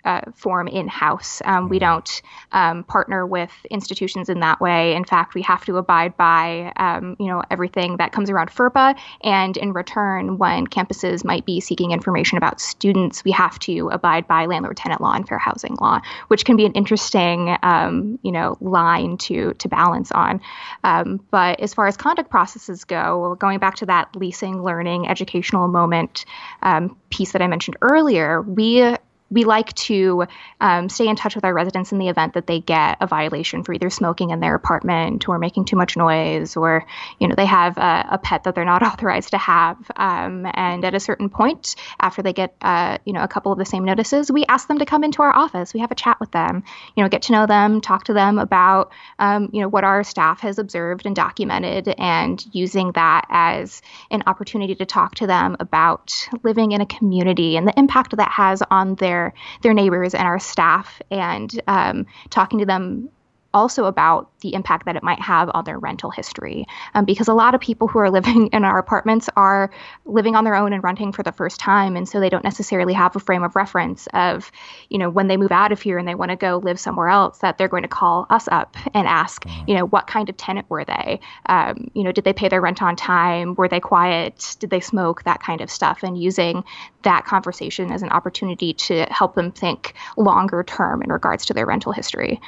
uh, 0.06 0.20
form 0.34 0.68
in 0.68 0.88
house. 0.88 1.42
Um, 1.44 1.68
we 1.68 1.78
mm-hmm. 1.78 1.86
don't 1.86 2.22
um, 2.52 2.84
partner 2.84 3.26
with 3.26 3.50
institutions 3.70 4.28
in 4.28 4.40
that 4.40 4.60
way. 4.60 4.94
In 4.94 5.04
fact, 5.04 5.34
we 5.34 5.42
have 5.42 5.64
to 5.66 5.76
abide 5.76 6.16
by 6.16 6.72
um, 6.76 7.16
you 7.18 7.26
know 7.26 7.42
everything 7.50 7.96
that 7.98 8.12
comes 8.12 8.30
around 8.30 8.50
FERPA, 8.50 8.96
and 9.22 9.56
in 9.56 9.72
return, 9.72 10.38
when 10.38 10.66
campuses 10.66 11.24
might 11.24 11.44
be 11.44 11.60
seeking 11.60 11.90
information 11.90 12.38
about 12.38 12.60
students, 12.60 13.24
we 13.24 13.32
have 13.32 13.58
to 13.58 13.88
abide 13.90 14.26
by 14.28 14.46
landlord-tenant 14.46 15.00
law 15.00 15.12
and 15.12 15.26
fair 15.28 15.38
housing 15.38 15.76
law, 15.80 16.00
which 16.28 16.44
can 16.44 16.56
be 16.56 16.64
an 16.64 16.72
interesting 16.72 17.56
um, 17.62 18.18
you 18.22 18.32
know 18.32 18.56
line 18.60 19.16
to 19.18 19.52
to 19.54 19.68
balance 19.68 20.12
on. 20.12 20.40
Um, 20.84 21.20
but 21.30 21.60
as 21.60 21.74
far 21.74 21.88
as 21.88 21.96
conduct 21.96 22.30
processes 22.30 22.84
go, 22.84 23.36
going 23.40 23.58
back 23.58 23.74
to 23.76 23.86
that 23.86 24.14
leasing, 24.14 24.62
learning, 24.62 25.08
educational 25.08 25.66
moment 25.66 26.24
um, 26.62 26.96
piece 27.10 27.32
that 27.32 27.42
I 27.42 27.48
mentioned 27.48 27.76
earlier, 27.82 28.42
we 28.42 28.96
we 29.30 29.44
like 29.44 29.72
to 29.74 30.26
um, 30.60 30.88
stay 30.88 31.08
in 31.08 31.16
touch 31.16 31.34
with 31.34 31.44
our 31.44 31.52
residents 31.52 31.92
in 31.92 31.98
the 31.98 32.08
event 32.08 32.34
that 32.34 32.46
they 32.46 32.60
get 32.60 32.98
a 33.00 33.06
violation 33.06 33.64
for 33.64 33.72
either 33.72 33.90
smoking 33.90 34.30
in 34.30 34.40
their 34.40 34.54
apartment 34.54 35.28
or 35.28 35.38
making 35.38 35.64
too 35.64 35.76
much 35.76 35.96
noise 35.96 36.56
or 36.56 36.86
you 37.18 37.26
know 37.26 37.34
they 37.34 37.46
have 37.46 37.76
a, 37.76 38.06
a 38.12 38.18
pet 38.18 38.44
that 38.44 38.54
they're 38.54 38.64
not 38.64 38.82
authorized 38.84 39.30
to 39.30 39.38
have. 39.38 39.78
Um, 39.96 40.46
and 40.54 40.84
at 40.84 40.94
a 40.94 41.00
certain 41.00 41.28
point 41.28 41.74
after 42.00 42.22
they 42.22 42.32
get 42.32 42.54
uh, 42.62 42.98
you 43.04 43.12
know 43.12 43.22
a 43.22 43.28
couple 43.28 43.52
of 43.52 43.58
the 43.58 43.64
same 43.64 43.84
notices 43.84 44.30
we 44.30 44.44
ask 44.46 44.68
them 44.68 44.78
to 44.78 44.86
come 44.86 45.02
into 45.02 45.22
our 45.22 45.34
office. 45.34 45.74
We 45.74 45.80
have 45.80 45.90
a 45.90 45.96
chat 45.96 46.20
with 46.20 46.30
them 46.30 46.62
you 46.94 47.02
know 47.02 47.08
get 47.08 47.22
to 47.22 47.32
know 47.32 47.46
them 47.46 47.80
talk 47.80 48.04
to 48.04 48.12
them 48.12 48.38
about 48.38 48.92
um, 49.18 49.50
you 49.52 49.60
know 49.60 49.68
what 49.68 49.84
our 49.84 50.04
staff 50.04 50.40
has 50.40 50.58
observed 50.58 51.06
and 51.06 51.16
documented 51.16 51.88
and 51.98 52.44
using 52.52 52.92
that 52.92 53.26
as 53.28 53.82
an 54.10 54.22
opportunity 54.26 54.74
to 54.76 54.86
talk 54.86 55.16
to 55.16 55.26
them 55.26 55.56
about 55.58 56.28
living 56.42 56.72
in 56.72 56.80
a 56.80 56.86
community 56.86 57.56
and 57.56 57.66
the 57.66 57.76
impact 57.76 58.16
that 58.16 58.30
has 58.30 58.62
on 58.70 58.94
their 58.96 59.15
their 59.16 59.32
their 59.62 59.74
neighbors 59.74 60.14
and 60.14 60.26
our 60.26 60.38
staff 60.38 61.00
and 61.10 61.60
um, 61.66 62.06
talking 62.30 62.58
to 62.58 62.66
them 62.66 63.08
also 63.54 63.84
about 63.84 64.30
the 64.40 64.54
impact 64.54 64.84
that 64.86 64.96
it 64.96 65.02
might 65.02 65.20
have 65.20 65.50
on 65.54 65.64
their 65.64 65.78
rental 65.78 66.10
history. 66.10 66.66
Um, 66.94 67.04
because 67.04 67.28
a 67.28 67.34
lot 67.34 67.54
of 67.54 67.60
people 67.60 67.88
who 67.88 67.98
are 67.98 68.10
living 68.16 68.48
in 68.48 68.64
our 68.64 68.78
apartments 68.78 69.28
are 69.36 69.70
living 70.04 70.36
on 70.36 70.44
their 70.44 70.54
own 70.54 70.72
and 70.72 70.82
renting 70.82 71.12
for 71.12 71.22
the 71.22 71.32
first 71.32 71.58
time. 71.58 71.96
And 71.96 72.08
so 72.08 72.20
they 72.20 72.28
don't 72.28 72.44
necessarily 72.44 72.92
have 72.94 73.16
a 73.16 73.20
frame 73.20 73.42
of 73.42 73.56
reference 73.56 74.06
of, 74.14 74.50
you 74.90 74.98
know, 74.98 75.10
when 75.10 75.28
they 75.28 75.36
move 75.36 75.52
out 75.52 75.72
of 75.72 75.80
here 75.80 75.98
and 75.98 76.06
they 76.06 76.14
want 76.14 76.30
to 76.30 76.36
go 76.36 76.58
live 76.62 76.78
somewhere 76.78 77.08
else, 77.08 77.38
that 77.38 77.58
they're 77.58 77.68
going 77.68 77.82
to 77.82 77.88
call 77.88 78.26
us 78.30 78.48
up 78.48 78.76
and 78.94 79.06
ask, 79.06 79.44
mm. 79.44 79.68
you 79.68 79.74
know, 79.74 79.86
what 79.86 80.06
kind 80.06 80.28
of 80.28 80.36
tenant 80.36 80.68
were 80.68 80.84
they? 80.84 81.20
Um, 81.46 81.90
you 81.94 82.02
know, 82.02 82.12
did 82.12 82.24
they 82.24 82.32
pay 82.32 82.48
their 82.48 82.60
rent 82.60 82.82
on 82.82 82.96
time? 82.96 83.54
Were 83.54 83.68
they 83.68 83.80
quiet? 83.80 84.56
Did 84.58 84.70
they 84.70 84.80
smoke? 84.80 85.24
That 85.24 85.42
kind 85.42 85.60
of 85.60 85.70
stuff. 85.70 86.02
And 86.02 86.20
using 86.20 86.64
that 87.02 87.24
conversation 87.24 87.92
as 87.92 88.02
an 88.02 88.10
opportunity 88.10 88.74
to 88.74 89.06
help 89.10 89.34
them 89.34 89.52
think 89.52 89.94
longer 90.16 90.62
term 90.62 91.02
in 91.02 91.10
regards 91.10 91.46
to 91.46 91.54
their 91.54 91.66
rental 91.66 91.92
history. 91.92 92.40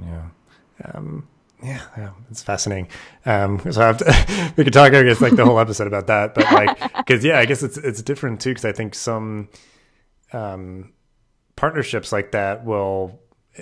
Yeah. 0.00 0.26
Um, 0.84 1.28
yeah, 1.62 1.82
yeah, 1.96 2.10
it's 2.30 2.42
fascinating. 2.42 2.88
Um, 3.24 3.60
so 3.70 3.92
to, 3.92 4.52
we 4.56 4.64
could 4.64 4.72
talk, 4.72 4.92
I 4.92 5.02
guess, 5.04 5.20
like 5.20 5.36
the 5.36 5.44
whole 5.44 5.60
episode 5.60 5.86
about 5.86 6.08
that, 6.08 6.34
but 6.34 6.44
like, 6.52 6.96
because 6.96 7.24
yeah, 7.24 7.38
I 7.38 7.46
guess 7.46 7.62
it's 7.62 7.78
it's 7.78 8.02
different 8.02 8.40
too. 8.40 8.50
Because 8.50 8.64
I 8.64 8.72
think 8.72 8.94
some 8.94 9.48
um, 10.32 10.92
partnerships 11.54 12.10
like 12.10 12.32
that 12.32 12.64
will, 12.64 13.20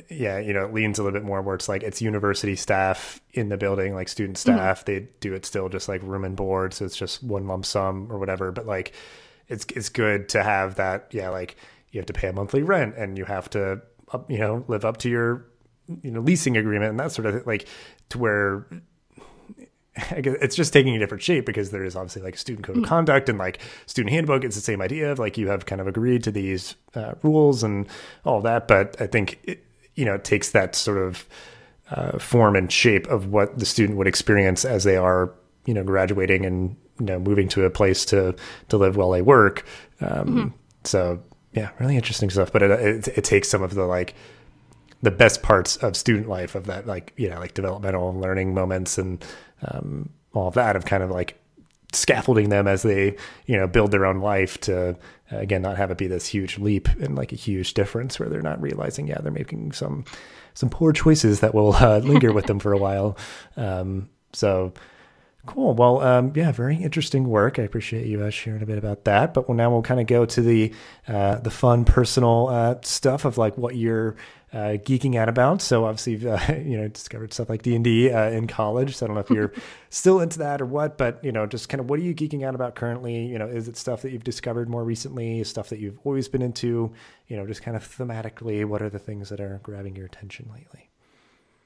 yeah, 0.09 0.39
you 0.39 0.55
know, 0.55 0.65
it 0.65 0.73
leans 0.73 0.99
a 0.99 1.03
little 1.03 1.19
bit 1.19 1.27
more 1.27 1.43
where 1.43 1.55
it's 1.55 1.69
like 1.69 1.83
it's 1.83 2.01
university 2.01 2.57
staff 2.57 3.21
in 3.33 3.51
the 3.51 3.59
building, 3.59 3.95
like 3.95 4.09
student 4.09 4.39
mm-hmm. 4.39 4.57
staff. 4.57 4.85
Mm-hmm. 4.85 5.05
They 5.05 5.09
do 5.21 5.35
it 5.35 5.45
still 5.45 5.69
just 5.69 5.87
like 5.87 6.03
room 6.03 6.25
and 6.25 6.37
board, 6.37 6.73
so 6.73 6.87
it's 6.87 6.97
just 6.97 7.23
one 7.23 7.47
lump 7.47 7.67
sum 7.67 8.11
or 8.11 8.19
whatever. 8.19 8.51
But 8.51 8.67
like, 8.67 8.95
it's 9.49 9.67
it's 9.77 9.91
good 9.91 10.31
to 10.31 10.43
have 10.43 10.77
that. 10.77 11.09
Yeah, 11.13 11.29
like 11.29 11.57
you 11.91 12.01
have 12.01 12.07
to 12.07 12.15
pay 12.15 12.29
a 12.29 12.33
monthly 12.33 12.63
rent 12.63 12.95
and 12.97 13.19
you 13.19 13.27
have 13.27 13.51
to, 13.51 13.83
you 14.29 14.39
know, 14.39 14.65
live 14.69 14.87
up 14.87 14.97
to 14.99 15.11
your 15.11 15.50
you 16.03 16.11
know 16.11 16.21
leasing 16.21 16.57
agreement 16.57 16.91
and 16.91 17.01
that 17.01 17.13
sort 17.13 17.27
of 17.27 17.35
thing, 17.35 17.43
like 17.47 17.69
to 18.11 18.19
where 18.19 18.67
it's 20.11 20.55
just 20.55 20.73
taking 20.73 20.95
a 20.95 20.99
different 20.99 21.23
shape 21.23 21.45
because 21.47 21.71
there 21.71 21.85
is 21.85 21.97
obviously 21.97 22.23
like 22.23 22.35
a 22.35 22.39
student 22.39 22.65
code 22.65 22.77
of 22.77 22.83
mm. 22.85 22.87
conduct 22.87 23.29
and 23.29 23.39
like 23.39 23.61
student 23.87 24.13
handbook. 24.13 24.45
It's 24.45 24.57
the 24.57 24.63
same 24.63 24.81
idea 24.81 25.11
of 25.11 25.19
like 25.19 25.37
you 25.37 25.49
have 25.49 25.67
kind 25.67 25.81
of 25.81 25.87
agreed 25.87 26.23
to 26.25 26.31
these 26.31 26.77
uh, 26.95 27.15
rules 27.23 27.63
and 27.63 27.87
all 28.25 28.41
that. 28.43 28.69
But 28.69 29.01
I 29.01 29.07
think 29.07 29.41
it, 29.45 29.65
you 29.95 30.05
know 30.05 30.15
it 30.15 30.25
takes 30.25 30.51
that 30.51 30.75
sort 30.75 30.99
of 30.99 31.27
uh, 31.91 32.19
form 32.19 32.57
and 32.57 32.71
shape 32.71 33.07
of 33.09 33.27
what 33.27 33.59
the 33.59 33.67
student 33.67 33.99
would 33.99 34.07
experience 34.07 34.65
as 34.65 34.85
they 34.85 34.97
are 34.97 35.33
you 35.67 35.75
know 35.75 35.83
graduating 35.83 36.47
and 36.47 36.77
you 36.99 37.07
know 37.07 37.19
moving 37.19 37.49
to 37.49 37.65
a 37.65 37.71
place 37.71 38.05
to 38.07 38.35
to 38.69 38.77
live 38.77 38.97
while 38.97 39.11
they 39.11 39.23
work. 39.23 39.65
Um, 40.01 40.09
mm-hmm. 40.09 40.49
So 40.85 41.23
yeah, 41.53 41.71
really 41.81 41.97
interesting 41.97 42.31
stuff. 42.31 42.53
But 42.53 42.63
it, 42.63 42.71
it 42.71 43.09
it 43.09 43.25
takes 43.25 43.49
some 43.49 43.63
of 43.63 43.75
the 43.75 43.85
like 43.85 44.15
the 45.03 45.11
best 45.11 45.43
parts 45.43 45.77
of 45.77 45.97
student 45.97 46.29
life 46.29 46.55
of 46.55 46.67
that 46.67 46.87
like 46.87 47.13
you 47.17 47.29
know 47.29 47.39
like 47.39 47.55
developmental 47.55 48.15
learning 48.15 48.55
moments 48.55 48.99
and 48.99 49.25
um, 49.63 50.11
all 50.33 50.49
of 50.49 50.55
that 50.55 50.77
of 50.77 50.85
kind 50.85 51.03
of 51.03 51.11
like 51.11 51.37
scaffolding 51.93 52.51
them 52.51 52.69
as 52.69 52.83
they 52.83 53.17
you 53.47 53.57
know 53.57 53.67
build 53.67 53.91
their 53.91 54.07
own 54.07 54.21
life 54.21 54.61
to 54.61 54.91
uh, 54.91 55.37
again 55.37 55.63
not 55.63 55.77
have 55.77 55.91
it 55.91 55.99
be 55.99 56.07
this 56.07 56.27
huge 56.27 56.59
leap 56.59 56.89
and 57.01 57.17
like 57.17 57.33
a 57.33 57.37
huge 57.37 57.75
difference 57.75 58.19
where 58.21 58.29
they're 58.29 58.43
not 58.43 58.61
realizing 58.61 59.09
yeah 59.09 59.19
they're 59.21 59.33
making 59.33 59.73
some 59.73 60.05
some 60.55 60.69
poor 60.69 60.93
choices 60.93 61.41
that 61.41 61.55
will 61.55 61.75
uh, 61.75 61.99
linger 62.05 62.33
with 62.33 62.47
them 62.47 62.59
for 62.59 62.73
a 62.73 62.79
while 62.79 63.17
um, 63.57 64.09
so 64.33 64.73
Cool. 65.47 65.75
Well, 65.75 66.01
um, 66.03 66.33
yeah, 66.35 66.53
very 66.53 66.77
interesting 66.77 67.27
work. 67.27 67.59
I 67.59 67.63
appreciate 67.63 68.07
you 68.07 68.23
uh, 68.23 68.31
sharing 68.31 68.63
a 68.63 68.67
bit 68.67 68.77
about 68.77 69.05
that. 69.05 69.33
But 69.33 69.49
well, 69.49 69.57
now 69.57 69.71
we'll 69.71 69.83
kind 69.83 69.99
of 69.99 70.07
go 70.07 70.27
to 70.27 70.43
the 70.43 70.73
uh, 71.09 71.37
the 71.37 71.51
fun, 71.51 71.87
personal 71.87 72.49
uh, 72.49 72.75
stuff 72.83 73.25
of 73.25 73.39
like 73.39 73.57
what 73.57 73.75
you're 73.75 74.17
uh, 74.53 74.77
geeking 74.83 75.17
out 75.17 75.29
about. 75.29 75.63
So 75.63 75.85
obviously, 75.85 76.13
you've, 76.13 76.27
uh, 76.27 76.39
you 76.65 76.77
know, 76.77 76.89
discovered 76.89 77.33
stuff 77.33 77.49
like 77.49 77.63
D 77.63 77.75
and 77.75 77.85
D 77.85 78.11
uh, 78.11 78.31
in 78.31 78.47
college. 78.47 78.97
So 78.97 79.07
I 79.07 79.09
don't 79.09 79.15
know 79.15 79.21
if 79.21 79.31
you're 79.31 79.53
still 79.91 80.21
into 80.21 80.39
that 80.41 80.61
or 80.61 80.67
what, 80.67 80.99
but 80.99 81.23
you 81.25 81.33
know, 81.33 81.47
just 81.47 81.69
kind 81.69 81.81
of 81.81 81.89
what 81.89 81.99
are 81.99 82.03
you 82.03 82.15
geeking 82.15 82.45
out 82.45 82.55
about 82.55 82.75
currently? 82.75 83.27
You 83.27 83.39
know, 83.39 83.47
is 83.47 83.69
it 83.69 83.77
stuff 83.77 84.03
that 84.03 84.13
you've 84.13 84.25
discovered 84.25 84.69
more 84.69 84.85
recently? 84.85 85.43
Stuff 85.45 85.69
that 85.69 85.79
you've 85.79 85.99
always 86.05 86.29
been 86.29 86.43
into? 86.43 86.93
You 87.29 87.37
know, 87.37 87.47
just 87.47 87.63
kind 87.63 87.77
of 87.77 87.85
thematically, 87.85 88.65
what 88.65 88.83
are 88.83 88.91
the 88.91 88.99
things 88.99 89.29
that 89.29 89.41
are 89.41 89.61
grabbing 89.63 89.97
your 89.97 90.07
attention 90.07 90.51
lately? 90.53 90.91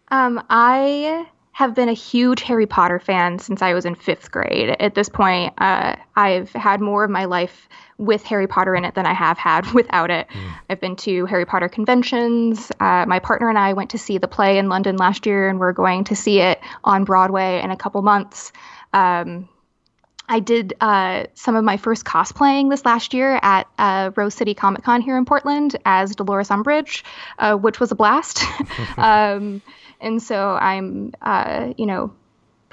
Um, 0.09 0.45
I 0.51 1.27
have 1.55 1.73
been 1.73 1.89
a 1.89 1.95
huge 1.95 2.43
Harry 2.43 2.67
Potter 2.67 2.99
fan 2.99 3.39
since 3.39 3.63
I 3.63 3.75
was 3.75 3.85
in 3.85 3.95
fifth 3.95 4.33
grade. 4.33 4.77
At 4.81 4.97
this 4.97 5.09
point, 5.09 5.55
uh, 5.59 5.95
I've 6.17 6.51
had 6.51 6.81
more 6.81 7.05
of 7.05 7.11
my 7.13 7.27
life 7.27 7.69
with 7.97 8.25
Harry 8.25 8.49
Potter 8.49 8.75
in 8.75 8.85
it 8.85 8.97
than 8.97 9.07
I 9.07 9.15
have 9.15 9.39
had 9.39 9.65
without 9.73 10.11
it. 10.11 10.27
Mm. 10.29 10.55
I've 10.69 10.81
been 10.81 10.97
to 10.97 11.27
Harry 11.27 11.47
Potter 11.47 11.69
conventions. 11.69 12.73
Uh, 12.81 13.05
my 13.07 13.21
partner 13.21 13.49
and 13.49 13.57
I 13.57 13.73
went 13.73 13.91
to 13.91 13.99
see 13.99 14.19
the 14.19 14.27
play 14.27 14.59
in 14.59 14.69
London 14.69 14.97
last 14.97 15.27
year, 15.27 15.49
and 15.49 15.61
we're 15.61 15.73
going 15.73 16.03
to 16.05 16.17
see 16.17 16.41
it 16.41 16.61
on 16.83 17.05
Broadway 17.05 17.63
in 17.63 17.71
a 17.71 17.77
couple 17.77 18.03
months. 18.03 18.53
Um, 18.93 19.49
I 20.29 20.41
did 20.41 20.75
uh, 20.81 21.25
some 21.35 21.57
of 21.57 21.65
my 21.65 21.77
first 21.77 22.05
cosplaying 22.05 22.71
this 22.71 22.85
last 22.85 23.13
year 23.15 23.39
at 23.43 23.67
uh, 23.79 24.11
Rose 24.17 24.35
City 24.35 24.55
Comic 24.55 24.83
Con 24.83 25.01
here 25.01 25.17
in 25.19 25.25
Portland 25.25 25.77
as 25.85 26.17
Dolores 26.17 26.49
Umbridge, 26.49 27.03
uh, 27.39 27.57
which 27.57 27.81
was 27.81 27.93
a 27.93 27.95
blast. 27.95 28.43
um, 28.97 29.63
and 30.01 30.23
so 30.23 30.55
I'm, 30.55 31.13
uh, 31.21 31.73
you 31.77 31.87
know, 31.87 32.13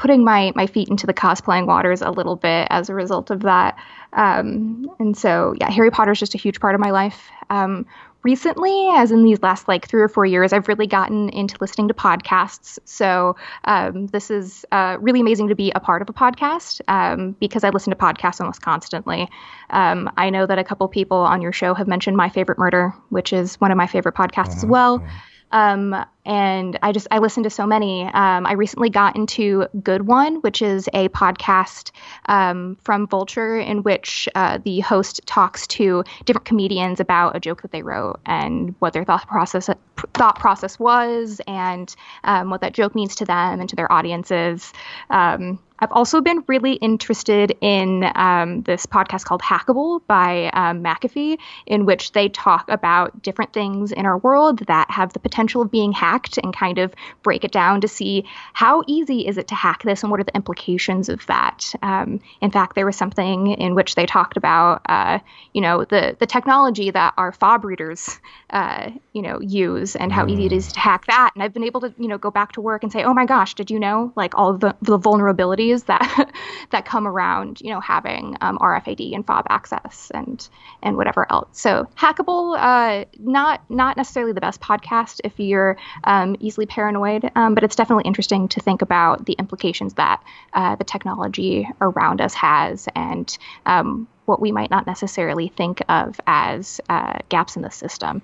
putting 0.02 0.24
my 0.24 0.52
my 0.56 0.66
feet 0.66 0.90
into 0.90 1.06
the 1.06 1.14
cosplaying 1.14 1.68
waters 1.68 2.02
a 2.02 2.10
little 2.10 2.36
bit 2.36 2.68
as 2.72 2.90
a 2.90 2.94
result 2.94 3.30
of 3.30 3.42
that. 3.42 3.78
Um, 4.14 4.90
and 4.98 5.16
so, 5.16 5.54
yeah, 5.60 5.70
Harry 5.70 5.92
Potter 5.92 6.12
is 6.12 6.20
just 6.20 6.34
a 6.34 6.40
huge 6.40 6.60
part 6.60 6.74
of 6.74 6.82
my 6.82 6.90
life. 6.90 7.30
Um, 7.52 7.86
recently, 8.24 8.90
as 8.96 9.12
in 9.12 9.24
these 9.24 9.44
last 9.44 9.68
like 9.68 9.88
three 9.88 10.02
or 10.02 10.08
four 10.08 10.26
years, 10.26 10.54
I've 10.54 10.68
really 10.68 10.88
gotten 10.88 11.30
into 11.30 11.56
listening 11.62 11.88
to 11.88 11.94
podcasts. 11.94 12.80
So 12.84 13.36
um, 13.66 14.08
this 14.08 14.32
is 14.32 14.66
uh, 14.72 14.98
really 15.00 15.20
amazing 15.20 15.50
to 15.50 15.56
be 15.56 15.72
a 15.76 15.80
part 15.80 16.02
of 16.02 16.10
a 16.10 16.14
podcast 16.14 16.82
um, 16.88 17.36
because 17.40 17.64
I 17.64 17.70
listen 17.70 17.92
to 17.92 17.98
podcasts 17.98 18.42
almost 18.42 18.64
constantly. 18.64 19.30
Um, 19.70 20.10
I 20.18 20.32
know 20.32 20.48
that 20.48 20.58
a 20.58 20.64
couple 20.64 20.88
people 20.88 21.18
on 21.18 21.44
your 21.44 21.54
show 21.54 21.76
have 21.76 21.88
mentioned 21.88 22.18
My 22.18 22.28
Favorite 22.28 22.58
Murder, 22.58 22.92
which 23.10 23.34
is 23.34 23.62
one 23.62 23.70
of 23.70 23.78
my 23.78 23.86
favorite 23.86 24.16
podcasts 24.16 24.48
uh-huh. 24.48 24.58
as 24.58 24.66
well. 24.66 25.08
Um, 25.52 25.96
and 26.26 26.78
I 26.82 26.92
just 26.92 27.08
I 27.10 27.20
listen 27.20 27.44
to 27.44 27.50
so 27.50 27.66
many. 27.66 28.04
Um, 28.06 28.46
I 28.46 28.54
recently 28.54 28.90
got 28.90 29.16
into 29.16 29.68
Good 29.82 30.06
One, 30.06 30.36
which 30.42 30.62
is 30.62 30.88
a 30.94 31.10
podcast 31.10 31.92
um, 32.28 32.78
from 32.84 33.08
Vulture 33.08 33.58
in 33.58 33.84
which 33.84 34.30
uh, 34.36 34.60
the 34.64 34.82
host 34.82 35.22
talks 35.26 35.66
to 35.68 36.04
different 36.26 36.46
comedians 36.46 37.00
about 37.00 37.36
a 37.36 37.40
joke 37.40 37.64
that 37.64 37.72
they 37.72 37.82
wrote 37.82 38.20
and 38.26 38.76
what 38.80 38.94
their 38.94 39.04
thought 39.04 39.28
process 39.28 39.70
thought 40.14 40.40
process 40.40 40.78
was, 40.78 41.42
and 41.48 41.96
um, 42.24 42.50
what 42.50 42.62
that 42.62 42.74
joke 42.74 42.94
means 42.94 43.16
to 43.16 43.26
them 43.26 43.60
and 43.60 43.70
to 43.70 43.76
their 43.76 43.92
audiences. 43.92 44.72
Um, 45.10 45.60
I've 45.82 45.92
also 45.92 46.22
been 46.22 46.44
really 46.48 46.74
interested 46.74 47.58
in 47.60 48.10
um, 48.14 48.62
this 48.62 48.86
podcast 48.86 49.26
called 49.26 49.42
Hackable 49.42 50.02
by 50.06 50.52
um, 50.54 50.84
McAfee, 50.84 51.40
in 51.66 51.88
which 51.88 52.12
they 52.12 52.30
talk 52.30 52.70
about 52.70 53.24
different 53.24 53.52
things 53.52 53.92
in 53.92 54.06
our 54.06 54.20
world 54.20 54.60
that 54.68 54.92
have 54.92 55.12
the 55.14 55.20
potential 55.20 55.64
of 55.64 55.72
being 55.72 55.92
hacked 55.92 56.38
and 56.38 56.56
kind 56.56 56.78
of 56.78 56.94
break 57.24 57.44
it 57.44 57.52
down 57.52 57.82
to 57.82 57.88
see 57.88 58.26
how 58.54 58.84
easy 58.86 59.26
is 59.28 59.40
it 59.40 59.48
to 59.48 59.56
hack 59.56 59.82
this 59.82 60.04
and 60.04 60.12
what 60.12 60.20
are 60.20 60.24
the 60.24 60.36
implications 60.36 61.10
of 61.10 61.26
that. 61.26 61.74
Um, 61.82 62.20
in 62.42 62.52
fact, 62.52 62.76
there 62.76 62.86
was 62.86 62.96
something 62.96 63.48
in 63.48 63.74
which 63.74 63.96
they 63.96 64.06
talked 64.06 64.38
about, 64.38 64.84
uh, 64.88 65.18
you 65.54 65.62
know, 65.62 65.84
the 65.86 66.16
the 66.20 66.28
technology 66.28 66.92
that 66.92 67.16
our 67.18 67.32
fob 67.32 67.66
readers, 67.66 68.20
uh, 68.52 68.92
you 69.14 69.24
know, 69.24 69.42
use 69.42 69.96
and 69.96 70.12
how 70.12 70.26
mm. 70.26 70.32
easy 70.32 70.46
it 70.46 70.52
is 70.52 70.68
mm. 70.68 70.74
to 70.74 70.80
hack 70.80 71.08
that. 71.08 71.32
And 71.34 71.42
I've 71.42 71.54
been 71.54 71.64
able 71.64 71.82
to, 71.82 71.94
you 71.98 72.08
know, 72.08 72.20
go 72.20 72.30
back 72.30 72.52
to 72.52 72.62
work 72.62 72.84
and 72.84 72.92
say, 72.92 73.04
oh 73.04 73.16
my 73.16 73.26
gosh, 73.26 73.56
did 73.56 73.72
you 73.72 73.80
know, 73.80 74.14
like 74.16 74.38
all 74.38 74.54
the, 74.54 74.76
the 74.84 75.00
vulnerabilities 75.00 75.71
technologies 75.72 75.84
that 75.84 76.32
that 76.72 76.86
come 76.86 77.08
around, 77.08 77.62
you 77.62 77.70
know, 77.70 77.80
having 77.80 78.38
um, 78.42 78.58
RFID 78.60 79.14
and 79.16 79.26
fob 79.26 79.46
access 79.50 80.12
and 80.14 80.48
and 80.82 80.98
whatever 80.98 81.32
else. 81.32 81.48
So 81.54 81.88
hackable, 81.98 82.58
uh, 82.58 83.06
not 83.20 83.62
not 83.70 83.98
necessarily 83.98 84.34
the 84.34 84.42
best 84.42 84.62
podcast 84.62 85.22
if 85.24 85.40
you're 85.40 85.78
um, 86.04 86.36
easily 86.40 86.66
paranoid, 86.66 87.30
um, 87.36 87.56
but 87.56 87.64
it's 87.64 87.76
definitely 87.76 88.06
interesting 88.06 88.48
to 88.50 88.60
think 88.60 88.82
about 88.82 89.26
the 89.26 89.34
implications 89.34 89.96
that 89.96 90.24
uh, 90.54 90.76
the 90.76 90.84
technology 90.84 91.68
around 91.80 92.22
us 92.22 92.34
has 92.34 92.88
and 92.96 93.38
um, 93.66 94.08
what 94.26 94.40
we 94.40 94.52
might 94.52 94.72
not 94.72 94.88
necessarily 94.88 95.50
think 95.50 95.82
of 95.90 96.20
as 96.28 96.80
uh, 96.90 97.20
gaps 97.30 97.56
in 97.56 97.62
the 97.62 97.72
system. 97.72 98.22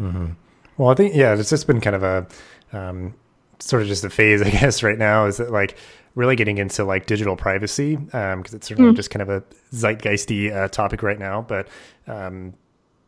Mm-hmm. 0.00 0.32
Well, 0.76 0.90
I 0.90 0.94
think 0.94 1.14
yeah, 1.14 1.34
it's 1.34 1.50
just 1.50 1.66
been 1.66 1.80
kind 1.80 1.96
of 1.96 2.02
a 2.02 2.26
um, 2.72 3.14
sort 3.62 3.82
of 3.82 3.88
just 3.88 4.04
a 4.04 4.10
phase, 4.10 4.42
I 4.48 4.50
guess, 4.50 4.82
right 4.82 4.98
now. 4.98 5.26
Is 5.26 5.38
that 5.38 5.50
like 5.50 5.76
really 6.14 6.36
getting 6.36 6.58
into 6.58 6.84
like 6.84 7.06
digital 7.06 7.36
privacy 7.36 7.96
because 7.96 8.34
um, 8.34 8.44
it's 8.52 8.68
certainly 8.68 8.92
mm. 8.92 8.96
just 8.96 9.10
kind 9.10 9.22
of 9.22 9.28
a 9.28 9.42
zeitgeisty 9.72 10.54
uh, 10.54 10.68
topic 10.68 11.02
right 11.02 11.18
now. 11.18 11.42
But 11.42 11.68
um, 12.06 12.54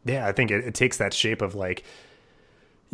yeah, 0.04 0.26
I 0.26 0.32
think 0.32 0.50
it, 0.50 0.64
it 0.64 0.74
takes 0.74 0.98
that 0.98 1.12
shape 1.12 1.42
of 1.42 1.54
like 1.54 1.84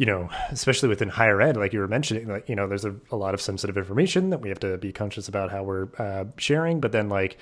you 0.00 0.06
know, 0.06 0.30
especially 0.50 0.88
within 0.88 1.10
higher 1.10 1.42
ed, 1.42 1.58
like 1.58 1.74
you 1.74 1.78
were 1.78 1.86
mentioning, 1.86 2.26
like, 2.26 2.48
you 2.48 2.56
know, 2.56 2.66
there's 2.66 2.86
a, 2.86 2.94
a 3.10 3.16
lot 3.16 3.34
of 3.34 3.40
sensitive 3.42 3.76
information 3.76 4.30
that 4.30 4.40
we 4.40 4.48
have 4.48 4.58
to 4.60 4.78
be 4.78 4.92
conscious 4.92 5.28
about 5.28 5.50
how 5.50 5.62
we're 5.62 5.88
uh, 5.98 6.24
sharing. 6.38 6.80
But 6.80 6.92
then, 6.92 7.10
like, 7.10 7.36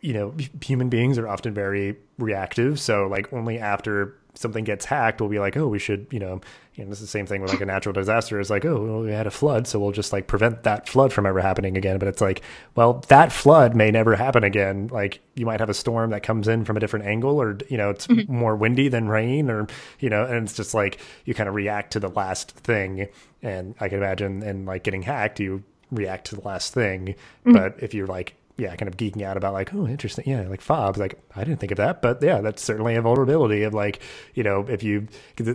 you 0.00 0.12
know, 0.12 0.34
human 0.62 0.88
beings 0.88 1.18
are 1.18 1.26
often 1.26 1.52
very 1.52 1.96
reactive. 2.16 2.78
So, 2.78 3.08
like, 3.08 3.32
only 3.32 3.58
after 3.58 4.16
something 4.34 4.64
gets 4.64 4.84
hacked, 4.84 5.20
we'll 5.20 5.30
be 5.30 5.38
like, 5.38 5.56
oh, 5.56 5.66
we 5.66 5.78
should, 5.78 6.06
you 6.10 6.18
know, 6.18 6.40
you 6.74 6.84
know, 6.84 6.90
this 6.90 7.00
is 7.00 7.06
the 7.06 7.10
same 7.10 7.26
thing 7.26 7.42
with 7.42 7.50
like 7.50 7.60
a 7.60 7.66
natural 7.66 7.92
disaster. 7.92 8.38
Is 8.38 8.50
like, 8.50 8.64
oh, 8.64 8.84
well, 8.84 9.00
we 9.00 9.10
had 9.10 9.26
a 9.26 9.32
flood, 9.32 9.66
so 9.66 9.80
we'll 9.80 9.90
just 9.90 10.12
like 10.12 10.28
prevent 10.28 10.62
that 10.62 10.88
flood 10.88 11.12
from 11.12 11.26
ever 11.26 11.40
happening 11.40 11.76
again. 11.76 11.98
But 11.98 12.08
it's 12.08 12.20
like, 12.20 12.42
well, 12.76 13.04
that 13.08 13.32
flood 13.32 13.74
may 13.74 13.90
never 13.90 14.14
happen 14.14 14.44
again. 14.44 14.88
Like, 14.92 15.20
you 15.34 15.44
might 15.44 15.60
have 15.60 15.70
a 15.70 15.74
storm 15.74 16.10
that 16.10 16.22
comes 16.22 16.46
in 16.46 16.64
from 16.64 16.76
a 16.76 16.80
different 16.80 17.06
angle, 17.06 17.40
or 17.40 17.58
you 17.68 17.76
know, 17.76 17.90
it's 17.90 18.06
mm-hmm. 18.06 18.32
more 18.32 18.54
windy 18.54 18.88
than 18.88 19.08
rain, 19.08 19.50
or 19.50 19.66
you 19.98 20.08
know, 20.08 20.24
and 20.24 20.44
it's 20.44 20.54
just 20.54 20.72
like 20.72 21.00
you 21.24 21.34
kind 21.34 21.48
of 21.48 21.54
react 21.54 21.92
to 21.94 22.00
the 22.00 22.10
last 22.10 22.52
thing. 22.52 23.08
And 23.42 23.74
I 23.80 23.88
can 23.88 23.98
imagine, 23.98 24.42
and 24.42 24.66
like 24.66 24.84
getting 24.84 25.02
hacked, 25.02 25.40
you 25.40 25.64
react 25.90 26.26
to 26.28 26.36
the 26.36 26.42
last 26.42 26.74
thing. 26.74 27.08
Mm-hmm. 27.08 27.52
But 27.52 27.82
if 27.82 27.92
you're 27.94 28.06
like 28.06 28.34
yeah, 28.58 28.74
kind 28.74 28.88
of 28.88 28.96
geeking 28.96 29.22
out 29.22 29.36
about 29.36 29.54
like, 29.54 29.72
oh, 29.72 29.86
interesting. 29.86 30.24
Yeah, 30.26 30.42
like 30.48 30.60
fobs. 30.60 30.98
Like 30.98 31.18
I 31.34 31.44
didn't 31.44 31.60
think 31.60 31.72
of 31.72 31.78
that, 31.78 32.02
but 32.02 32.22
yeah, 32.22 32.40
that's 32.40 32.62
certainly 32.62 32.96
a 32.96 33.02
vulnerability 33.02 33.62
of 33.62 33.72
like, 33.72 34.02
you 34.34 34.42
know, 34.42 34.66
if 34.68 34.82
you 34.82 35.06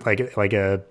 like 0.06 0.36
like 0.38 0.54
a 0.54 0.82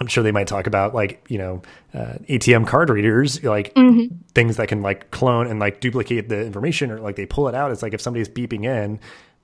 I'm 0.00 0.06
sure 0.08 0.24
they 0.24 0.32
might 0.32 0.48
talk 0.48 0.66
about 0.66 0.94
like 0.94 1.24
you 1.28 1.38
know 1.38 1.62
uh, 1.94 2.18
ATM 2.28 2.66
card 2.66 2.90
readers, 2.90 3.42
like 3.42 3.74
mm-hmm. 3.74 4.14
things 4.34 4.56
that 4.56 4.68
can 4.68 4.82
like 4.82 5.10
clone 5.12 5.46
and 5.46 5.60
like 5.60 5.80
duplicate 5.80 6.28
the 6.28 6.44
information, 6.44 6.90
or 6.90 6.98
like 6.98 7.16
they 7.16 7.26
pull 7.26 7.48
it 7.48 7.54
out. 7.54 7.70
It's 7.70 7.82
like 7.82 7.94
if 7.94 8.00
somebody's 8.00 8.28
beeping 8.28 8.64
in, 8.64 8.98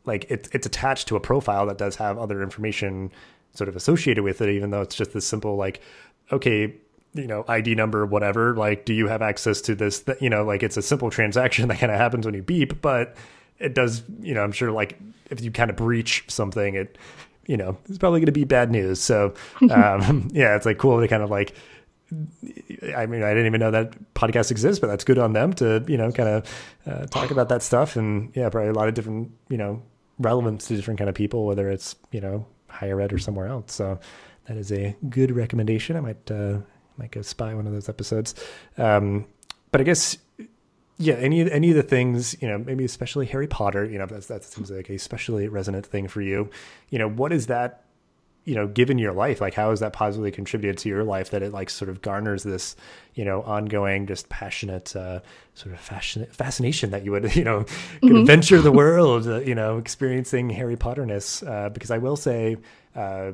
like 0.04 0.26
it's 0.28 0.48
it's 0.52 0.66
attached 0.66 1.08
to 1.08 1.16
a 1.16 1.20
profile 1.20 1.66
that 1.66 1.78
does 1.78 1.96
have 1.96 2.18
other 2.18 2.42
information 2.42 3.12
sort 3.52 3.68
of 3.68 3.76
associated 3.76 4.24
with 4.24 4.40
it, 4.40 4.48
even 4.48 4.70
though 4.70 4.82
it's 4.82 4.96
just 4.96 5.12
this 5.12 5.26
simple 5.26 5.56
like, 5.56 5.80
okay, 6.32 6.74
you 7.14 7.26
know 7.26 7.44
id 7.48 7.74
number 7.74 8.06
whatever 8.06 8.54
like 8.54 8.84
do 8.84 8.94
you 8.94 9.08
have 9.08 9.22
access 9.22 9.60
to 9.60 9.74
this 9.74 10.02
th- 10.02 10.20
you 10.20 10.30
know 10.30 10.44
like 10.44 10.62
it's 10.62 10.76
a 10.76 10.82
simple 10.82 11.10
transaction 11.18 11.68
that 11.68 11.78
kind 11.78 11.92
of 11.92 11.98
happens 11.98 12.24
when 12.24 12.34
you 12.34 12.42
beep 12.42 12.80
but 12.80 13.16
it 13.58 13.74
does 13.74 14.02
you 14.20 14.34
know 14.34 14.42
i'm 14.42 14.52
sure 14.52 14.70
like 14.70 14.98
if 15.30 15.40
you 15.40 15.50
kind 15.50 15.70
of 15.70 15.76
breach 15.76 16.24
something 16.28 16.74
it 16.74 16.98
you 17.46 17.56
know 17.56 17.76
it's 17.88 17.98
probably 17.98 18.20
going 18.20 18.26
to 18.26 18.32
be 18.32 18.44
bad 18.44 18.70
news 18.70 19.00
so 19.00 19.34
um 19.70 20.28
yeah 20.32 20.56
it's 20.56 20.66
like 20.66 20.78
cool 20.78 21.00
to 21.00 21.08
kind 21.08 21.22
of 21.22 21.30
like 21.30 21.54
I 22.12 23.06
mean, 23.06 23.22
I 23.22 23.28
didn't 23.30 23.46
even 23.46 23.60
know 23.60 23.70
that 23.70 24.14
podcast 24.14 24.50
exists, 24.50 24.80
but 24.80 24.88
that's 24.88 25.04
good 25.04 25.18
on 25.18 25.32
them 25.32 25.52
to, 25.54 25.84
you 25.86 25.96
know, 25.96 26.10
kind 26.10 26.28
of 26.28 26.64
uh, 26.86 27.06
talk 27.06 27.30
about 27.30 27.48
that 27.50 27.62
stuff. 27.62 27.94
And 27.94 28.34
yeah, 28.34 28.48
probably 28.48 28.70
a 28.70 28.72
lot 28.72 28.88
of 28.88 28.94
different, 28.94 29.30
you 29.48 29.56
know, 29.56 29.82
relevance 30.18 30.66
to 30.68 30.76
different 30.76 30.98
kind 30.98 31.08
of 31.08 31.14
people, 31.14 31.46
whether 31.46 31.70
it's, 31.70 31.94
you 32.10 32.20
know, 32.20 32.46
higher 32.68 33.00
ed 33.00 33.12
or 33.12 33.18
somewhere 33.18 33.46
else. 33.46 33.72
So 33.72 34.00
that 34.46 34.56
is 34.56 34.72
a 34.72 34.96
good 35.08 35.30
recommendation. 35.30 35.96
I 35.96 36.00
might 36.00 36.30
uh, 36.30 36.58
might 37.00 37.10
go 37.10 37.22
spy 37.22 37.54
one 37.54 37.66
of 37.66 37.72
those 37.72 37.88
episodes. 37.88 38.34
Um, 38.78 39.26
but 39.72 39.80
I 39.80 39.84
guess 39.84 40.18
yeah, 41.00 41.14
any 41.14 41.50
any 41.50 41.70
of 41.70 41.76
the 41.76 41.82
things, 41.82 42.40
you 42.42 42.46
know, 42.46 42.58
maybe 42.58 42.84
especially 42.84 43.24
Harry 43.26 43.46
Potter, 43.46 43.86
you 43.86 43.98
know, 43.98 44.04
that's 44.04 44.26
that 44.26 44.44
seems 44.44 44.70
like 44.70 44.90
a 44.90 44.94
especially 44.94 45.48
resonant 45.48 45.86
thing 45.86 46.08
for 46.08 46.20
you. 46.20 46.50
You 46.90 46.98
know, 46.98 47.08
what 47.08 47.32
is 47.32 47.46
that, 47.46 47.84
you 48.44 48.54
know, 48.54 48.66
given 48.66 48.98
your 48.98 49.14
life? 49.14 49.40
Like 49.40 49.54
how 49.54 49.70
has 49.70 49.80
that 49.80 49.94
positively 49.94 50.30
contributed 50.30 50.76
to 50.78 50.90
your 50.90 51.02
life 51.02 51.30
that 51.30 51.42
it 51.42 51.54
like 51.54 51.70
sort 51.70 51.88
of 51.88 52.02
garners 52.02 52.42
this, 52.42 52.76
you 53.14 53.24
know, 53.24 53.40
ongoing, 53.44 54.06
just 54.06 54.28
passionate, 54.28 54.94
uh, 54.94 55.20
sort 55.54 55.74
of 55.74 55.80
fascin- 55.80 56.30
fascination 56.34 56.90
that 56.90 57.02
you 57.02 57.12
would, 57.12 57.34
you 57.34 57.44
know, 57.44 57.60
mm-hmm. 58.02 58.26
venture 58.26 58.60
the 58.60 58.72
world, 58.82 59.26
uh, 59.26 59.40
you 59.40 59.54
know, 59.54 59.78
experiencing 59.78 60.50
Harry 60.50 60.76
Potterness. 60.76 61.42
Uh, 61.42 61.70
because 61.70 61.90
I 61.90 61.96
will 61.96 62.16
say, 62.16 62.58
uh, 62.94 63.32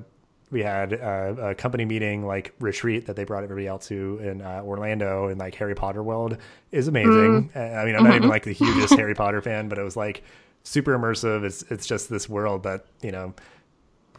we 0.50 0.62
had 0.62 0.92
a, 0.92 1.48
a, 1.48 1.54
company 1.54 1.84
meeting 1.84 2.24
like 2.24 2.54
retreat 2.60 3.06
that 3.06 3.16
they 3.16 3.24
brought 3.24 3.42
everybody 3.42 3.68
out 3.68 3.82
to 3.82 4.18
in 4.22 4.42
uh, 4.42 4.62
Orlando 4.64 5.26
and 5.26 5.38
like 5.38 5.54
Harry 5.56 5.74
Potter 5.74 6.02
world 6.02 6.38
is 6.70 6.86
amazing. 6.86 7.50
Mm. 7.50 7.56
I 7.56 7.84
mean, 7.84 7.96
I'm 7.96 8.04
not 8.04 8.10
even 8.10 8.22
mm-hmm. 8.22 8.30
like 8.30 8.44
the 8.44 8.52
hugest 8.52 8.94
Harry 8.98 9.14
Potter 9.14 9.40
fan, 9.42 9.68
but 9.68 9.78
it 9.78 9.82
was 9.82 9.96
like 9.96 10.22
super 10.62 10.96
immersive. 10.96 11.44
It's 11.44 11.62
it's 11.62 11.86
just 11.86 12.08
this 12.08 12.28
world 12.28 12.62
that 12.62 12.86
you 13.02 13.10
know 13.10 13.34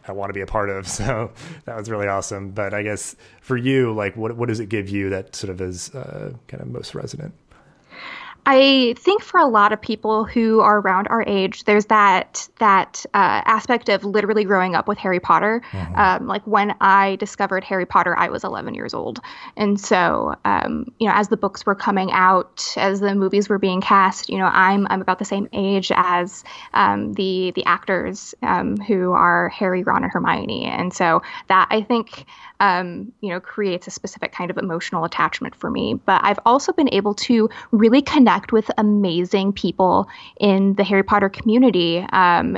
I 0.06 0.12
want 0.12 0.30
to 0.30 0.34
be 0.34 0.40
a 0.40 0.46
part 0.46 0.70
of. 0.70 0.88
So 0.98 1.30
that 1.64 1.76
was 1.76 1.88
really 1.90 2.08
awesome. 2.08 2.50
But 2.50 2.74
I 2.74 2.82
guess 2.82 3.14
for 3.40 3.56
you, 3.56 3.94
like, 3.94 4.16
what 4.16 4.36
what 4.36 4.48
does 4.48 4.60
it 4.60 4.68
give 4.68 4.88
you 4.88 5.10
that 5.10 5.34
sort 5.34 5.50
of 5.50 5.60
is 5.60 5.94
uh, 5.94 6.32
kind 6.48 6.60
of 6.60 6.68
most 6.68 6.94
resonant? 6.94 7.34
I 8.50 8.94
think 8.96 9.22
for 9.22 9.38
a 9.38 9.46
lot 9.46 9.74
of 9.74 9.80
people 9.82 10.24
who 10.24 10.60
are 10.60 10.80
around 10.80 11.06
our 11.08 11.22
age, 11.26 11.64
there's 11.64 11.84
that 11.86 12.48
that 12.60 13.04
uh, 13.12 13.42
aspect 13.44 13.90
of 13.90 14.06
literally 14.06 14.42
growing 14.42 14.74
up 14.74 14.88
with 14.88 14.96
Harry 14.96 15.20
Potter. 15.20 15.60
Mm-hmm. 15.70 15.94
Um, 15.94 16.26
like 16.26 16.46
when 16.46 16.74
I 16.80 17.16
discovered 17.16 17.62
Harry 17.62 17.84
Potter, 17.84 18.16
I 18.16 18.30
was 18.30 18.44
11 18.44 18.72
years 18.72 18.94
old, 18.94 19.20
and 19.54 19.78
so 19.78 20.34
um, 20.46 20.86
you 20.98 21.06
know, 21.06 21.12
as 21.14 21.28
the 21.28 21.36
books 21.36 21.66
were 21.66 21.74
coming 21.74 22.10
out, 22.10 22.72
as 22.78 23.00
the 23.00 23.14
movies 23.14 23.50
were 23.50 23.58
being 23.58 23.82
cast, 23.82 24.30
you 24.30 24.38
know, 24.38 24.46
I'm 24.46 24.86
I'm 24.88 25.02
about 25.02 25.18
the 25.18 25.26
same 25.26 25.50
age 25.52 25.92
as 25.94 26.42
um, 26.72 27.12
the 27.12 27.52
the 27.54 27.66
actors 27.66 28.34
um, 28.42 28.78
who 28.78 29.12
are 29.12 29.50
Harry, 29.50 29.82
Ron, 29.82 30.04
and 30.04 30.10
Hermione, 30.10 30.64
and 30.64 30.94
so 30.94 31.20
that 31.48 31.68
I 31.70 31.82
think 31.82 32.24
um, 32.60 33.12
you 33.20 33.28
know 33.28 33.40
creates 33.40 33.86
a 33.88 33.90
specific 33.90 34.32
kind 34.32 34.50
of 34.50 34.56
emotional 34.56 35.04
attachment 35.04 35.54
for 35.54 35.70
me. 35.70 36.00
But 36.02 36.22
I've 36.24 36.40
also 36.46 36.72
been 36.72 36.88
able 36.94 37.12
to 37.14 37.50
really 37.72 38.00
connect 38.00 38.37
connect 38.38 38.52
with 38.52 38.70
amazing 38.78 39.52
people 39.52 40.08
in 40.38 40.74
the 40.74 40.84
Harry 40.84 41.02
Potter 41.02 41.28
community. 41.28 42.04
Um, 42.12 42.56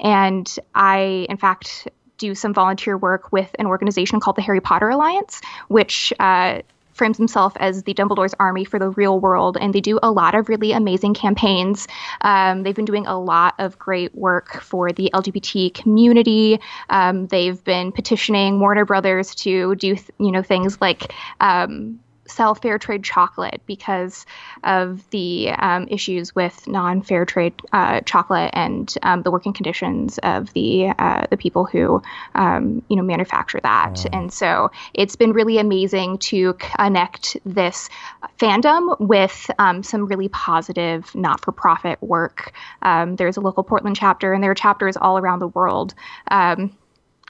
and 0.00 0.58
I, 0.74 1.26
in 1.28 1.36
fact, 1.36 1.88
do 2.18 2.34
some 2.34 2.52
volunteer 2.52 2.98
work 2.98 3.32
with 3.32 3.54
an 3.58 3.66
organization 3.66 4.20
called 4.20 4.36
the 4.36 4.42
Harry 4.42 4.60
Potter 4.60 4.90
Alliance, 4.90 5.40
which 5.68 6.12
uh, 6.20 6.60
frames 6.92 7.16
himself 7.16 7.54
as 7.56 7.84
the 7.84 7.94
Dumbledore's 7.94 8.34
army 8.38 8.64
for 8.64 8.78
the 8.78 8.90
real 8.90 9.18
world, 9.18 9.56
and 9.58 9.72
they 9.72 9.80
do 9.80 9.98
a 10.02 10.10
lot 10.10 10.34
of 10.34 10.48
really 10.48 10.72
amazing 10.72 11.14
campaigns. 11.14 11.88
Um, 12.20 12.62
they've 12.62 12.76
been 12.76 12.84
doing 12.84 13.06
a 13.06 13.18
lot 13.18 13.54
of 13.58 13.78
great 13.78 14.14
work 14.14 14.60
for 14.60 14.92
the 14.92 15.10
LGBT 15.14 15.72
community. 15.72 16.60
Um, 16.90 17.26
they've 17.28 17.62
been 17.64 17.90
petitioning 17.90 18.60
Warner 18.60 18.84
Brothers 18.84 19.34
to 19.36 19.74
do, 19.76 19.94
th- 19.94 20.10
you 20.18 20.30
know, 20.30 20.42
things 20.42 20.80
like 20.80 21.14
um, 21.40 21.98
sell 22.32 22.54
fair 22.54 22.78
trade 22.78 23.04
chocolate 23.04 23.60
because 23.66 24.26
of 24.64 25.08
the 25.10 25.50
um, 25.50 25.86
issues 25.88 26.34
with 26.34 26.66
non 26.66 27.02
fair 27.02 27.24
trade 27.24 27.54
uh, 27.72 28.00
chocolate 28.00 28.50
and 28.54 28.94
um, 29.02 29.22
the 29.22 29.30
working 29.30 29.52
conditions 29.52 30.18
of 30.22 30.52
the 30.52 30.88
uh, 30.98 31.26
the 31.30 31.36
people 31.36 31.64
who 31.64 32.02
um, 32.34 32.82
you 32.88 32.96
know 32.96 33.02
manufacture 33.02 33.60
that. 33.62 34.04
And 34.12 34.32
so 34.32 34.70
it's 34.94 35.16
been 35.16 35.32
really 35.32 35.58
amazing 35.58 36.18
to 36.18 36.54
connect 36.54 37.36
this 37.44 37.88
fandom 38.38 38.98
with 39.00 39.50
um, 39.58 39.82
some 39.82 40.06
really 40.06 40.28
positive 40.28 41.14
not 41.14 41.44
for 41.44 41.52
profit 41.52 42.02
work. 42.02 42.52
Um, 42.82 43.16
there's 43.16 43.36
a 43.36 43.40
local 43.40 43.62
Portland 43.62 43.96
chapter, 43.96 44.32
and 44.32 44.42
there 44.42 44.50
are 44.50 44.54
chapters 44.54 44.96
all 44.96 45.18
around 45.18 45.40
the 45.40 45.48
world. 45.48 45.94
Um, 46.28 46.76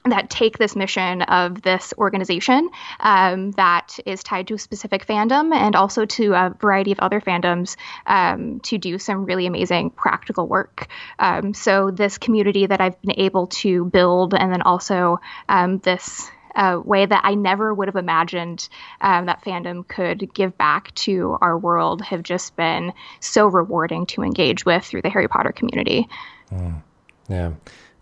that 0.05 0.29
take 0.29 0.57
this 0.57 0.75
mission 0.75 1.21
of 1.23 1.61
this 1.61 1.93
organization 1.97 2.69
um, 2.99 3.51
that 3.51 3.99
is 4.05 4.23
tied 4.23 4.47
to 4.47 4.55
a 4.55 4.59
specific 4.59 5.07
fandom 5.07 5.53
and 5.53 5.75
also 5.75 6.05
to 6.05 6.33
a 6.33 6.55
variety 6.59 6.91
of 6.91 6.99
other 6.99 7.21
fandoms 7.21 7.77
um, 8.05 8.59
to 8.61 8.77
do 8.77 8.97
some 8.99 9.25
really 9.25 9.45
amazing 9.45 9.89
practical 9.89 10.47
work. 10.47 10.87
Um, 11.19 11.53
so, 11.53 11.91
this 11.91 12.17
community 12.17 12.65
that 12.65 12.81
I've 12.81 12.99
been 13.01 13.19
able 13.19 13.47
to 13.47 13.85
build, 13.85 14.33
and 14.33 14.51
then 14.51 14.61
also 14.61 15.19
um, 15.47 15.79
this 15.79 16.29
uh, 16.55 16.79
way 16.83 17.05
that 17.05 17.21
I 17.23 17.35
never 17.35 17.73
would 17.73 17.87
have 17.87 17.95
imagined 17.95 18.67
um, 19.01 19.25
that 19.25 19.43
fandom 19.43 19.87
could 19.87 20.33
give 20.33 20.57
back 20.57 20.93
to 20.95 21.37
our 21.41 21.57
world, 21.57 22.01
have 22.01 22.23
just 22.23 22.55
been 22.55 22.93
so 23.19 23.47
rewarding 23.47 24.05
to 24.07 24.23
engage 24.23 24.65
with 24.65 24.83
through 24.83 25.01
the 25.01 25.09
Harry 25.09 25.27
Potter 25.27 25.51
community. 25.51 26.07
Mm. 26.51 26.81
Yeah. 27.29 27.51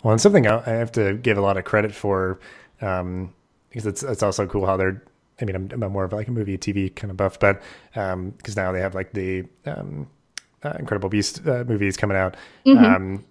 Well, 0.03 0.11
and 0.11 0.21
something 0.21 0.47
I 0.47 0.61
have 0.63 0.91
to 0.93 1.15
give 1.15 1.37
a 1.37 1.41
lot 1.41 1.57
of 1.57 1.63
credit 1.63 1.93
for, 1.93 2.39
um, 2.81 3.33
because 3.69 3.85
it's 3.85 4.03
it's 4.03 4.23
also 4.23 4.47
cool 4.47 4.65
how 4.65 4.77
they're 4.77 5.03
I 5.41 5.45
mean, 5.45 5.55
I'm, 5.55 5.83
I'm 5.83 5.91
more 5.91 6.03
of 6.03 6.13
like 6.13 6.27
a 6.27 6.31
movie, 6.31 6.57
TV 6.57 6.93
kind 6.95 7.09
of 7.11 7.17
buff, 7.17 7.39
but 7.39 7.61
because 7.91 8.13
um, 8.13 8.33
now 8.55 8.71
they 8.71 8.81
have 8.81 8.95
like 8.95 9.13
the 9.13 9.45
um, 9.65 10.07
uh, 10.63 10.73
Incredible 10.77 11.09
Beast 11.09 11.45
uh, 11.47 11.63
movies 11.67 11.97
coming 11.97 12.17
out, 12.17 12.35
mm-hmm. 12.65 12.83
um, 12.83 13.25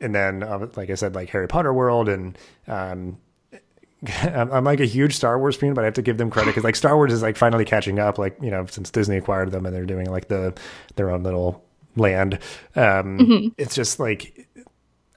and 0.00 0.14
then 0.14 0.42
uh, 0.42 0.68
like 0.76 0.90
I 0.90 0.94
said, 0.94 1.14
like 1.14 1.28
Harry 1.30 1.48
Potter 1.48 1.72
world, 1.72 2.08
and 2.08 2.38
um, 2.68 3.18
I'm, 4.22 4.52
I'm, 4.52 4.64
like 4.64 4.80
a 4.80 4.86
huge 4.86 5.14
Star 5.14 5.38
Wars 5.38 5.56
fan, 5.56 5.74
but 5.74 5.82
I 5.82 5.86
have 5.86 5.94
to 5.94 6.02
give 6.02 6.18
them 6.18 6.30
credit 6.30 6.50
because 6.50 6.64
like 6.64 6.76
Star 6.76 6.96
Wars 6.96 7.12
is 7.12 7.22
like 7.22 7.36
finally 7.36 7.64
catching 7.64 7.98
up, 7.98 8.18
like 8.18 8.36
you 8.40 8.50
know, 8.50 8.66
since 8.66 8.90
Disney 8.90 9.16
acquired 9.16 9.50
them 9.50 9.66
and 9.66 9.74
they're 9.74 9.86
doing 9.86 10.06
like 10.10 10.28
the 10.28 10.54
their 10.96 11.10
own 11.10 11.22
little 11.22 11.64
land. 11.96 12.34
Um, 12.76 13.18
mm-hmm. 13.18 13.48
It's 13.58 13.74
just 13.74 13.98
like 13.98 14.47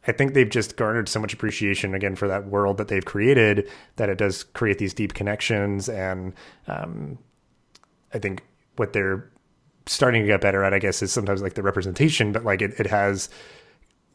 I 0.08 0.12
think 0.12 0.34
they've 0.34 0.50
just 0.50 0.78
garnered 0.78 1.08
so 1.08 1.20
much 1.20 1.34
appreciation 1.34 1.94
again 1.94 2.16
for 2.16 2.28
that 2.28 2.48
world 2.48 2.78
that 2.78 2.88
they've 2.88 3.06
created 3.06 3.70
that 3.98 4.10
it 4.10 4.18
does 4.18 4.44
create 4.44 4.80
these 4.80 4.94
deep 4.94 5.14
connections. 5.14 5.90
And 5.90 6.34
um, 6.68 7.20
I 8.14 8.20
think 8.20 8.44
what 8.78 8.94
they're 8.94 9.30
starting 9.86 10.24
to 10.24 10.28
get 10.28 10.42
better 10.42 10.64
at, 10.64 10.74
I 10.74 10.80
guess, 10.80 11.02
is 11.04 11.12
sometimes 11.12 11.42
like 11.42 11.54
the 11.54 11.64
representation, 11.64 12.32
but 12.32 12.44
like 12.44 12.62
it, 12.62 12.80
it 12.80 12.88
has, 12.88 13.30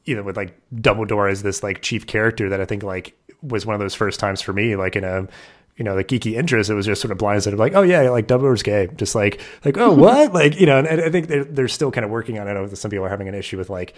you 0.04 0.16
know, 0.16 0.22
with 0.22 0.36
like 0.36 0.60
Dumbledore 0.74 1.30
as 1.30 1.42
this 1.42 1.62
like 1.62 1.82
chief 1.82 2.06
character 2.06 2.48
that 2.48 2.60
I 2.60 2.64
think 2.64 2.82
like 2.82 3.16
was 3.42 3.64
one 3.64 3.74
of 3.74 3.80
those 3.80 3.94
first 3.94 4.18
times 4.18 4.40
for 4.40 4.52
me, 4.52 4.74
like 4.74 4.96
in 4.96 5.04
a 5.04 5.28
you 5.76 5.84
know, 5.84 5.94
the 5.94 6.04
geeky 6.04 6.34
interest, 6.34 6.70
it 6.70 6.74
was 6.74 6.86
just 6.86 7.02
sort 7.02 7.12
of 7.12 7.18
blindsided, 7.18 7.58
like, 7.58 7.74
oh 7.74 7.82
yeah, 7.82 8.08
like 8.08 8.26
Dumbledore's 8.26 8.62
gay, 8.62 8.88
just 8.96 9.14
like, 9.14 9.40
like, 9.64 9.76
oh 9.76 9.92
what, 9.92 10.32
like, 10.32 10.58
you 10.58 10.66
know, 10.66 10.78
and, 10.78 10.86
and 10.86 11.00
I 11.02 11.10
think 11.10 11.28
they're, 11.28 11.44
they're 11.44 11.68
still 11.68 11.90
kind 11.90 12.04
of 12.04 12.10
working 12.10 12.38
on 12.38 12.48
it. 12.48 12.52
I 12.52 12.54
know 12.54 12.66
that 12.66 12.76
some 12.76 12.90
people 12.90 13.04
are 13.04 13.10
having 13.10 13.28
an 13.28 13.34
issue 13.34 13.58
with 13.58 13.68
like, 13.68 13.94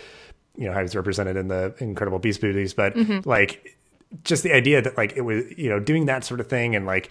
you 0.59 0.67
know 0.67 0.73
how 0.75 0.83
he's 0.83 0.97
represented 0.97 1.37
in 1.37 1.49
the 1.49 1.73
Incredible 1.79 2.19
Beast 2.19 2.43
movies, 2.43 2.75
but 2.75 2.95
mm-hmm. 2.95 3.27
like 3.29 3.79
just 4.25 4.43
the 4.43 4.53
idea 4.53 4.83
that 4.83 4.97
like 4.97 5.17
it 5.17 5.21
was 5.23 5.45
you 5.57 5.69
know 5.69 5.79
doing 5.79 6.07
that 6.07 6.25
sort 6.25 6.41
of 6.41 6.49
thing 6.49 6.75
and 6.75 6.85
like 6.85 7.11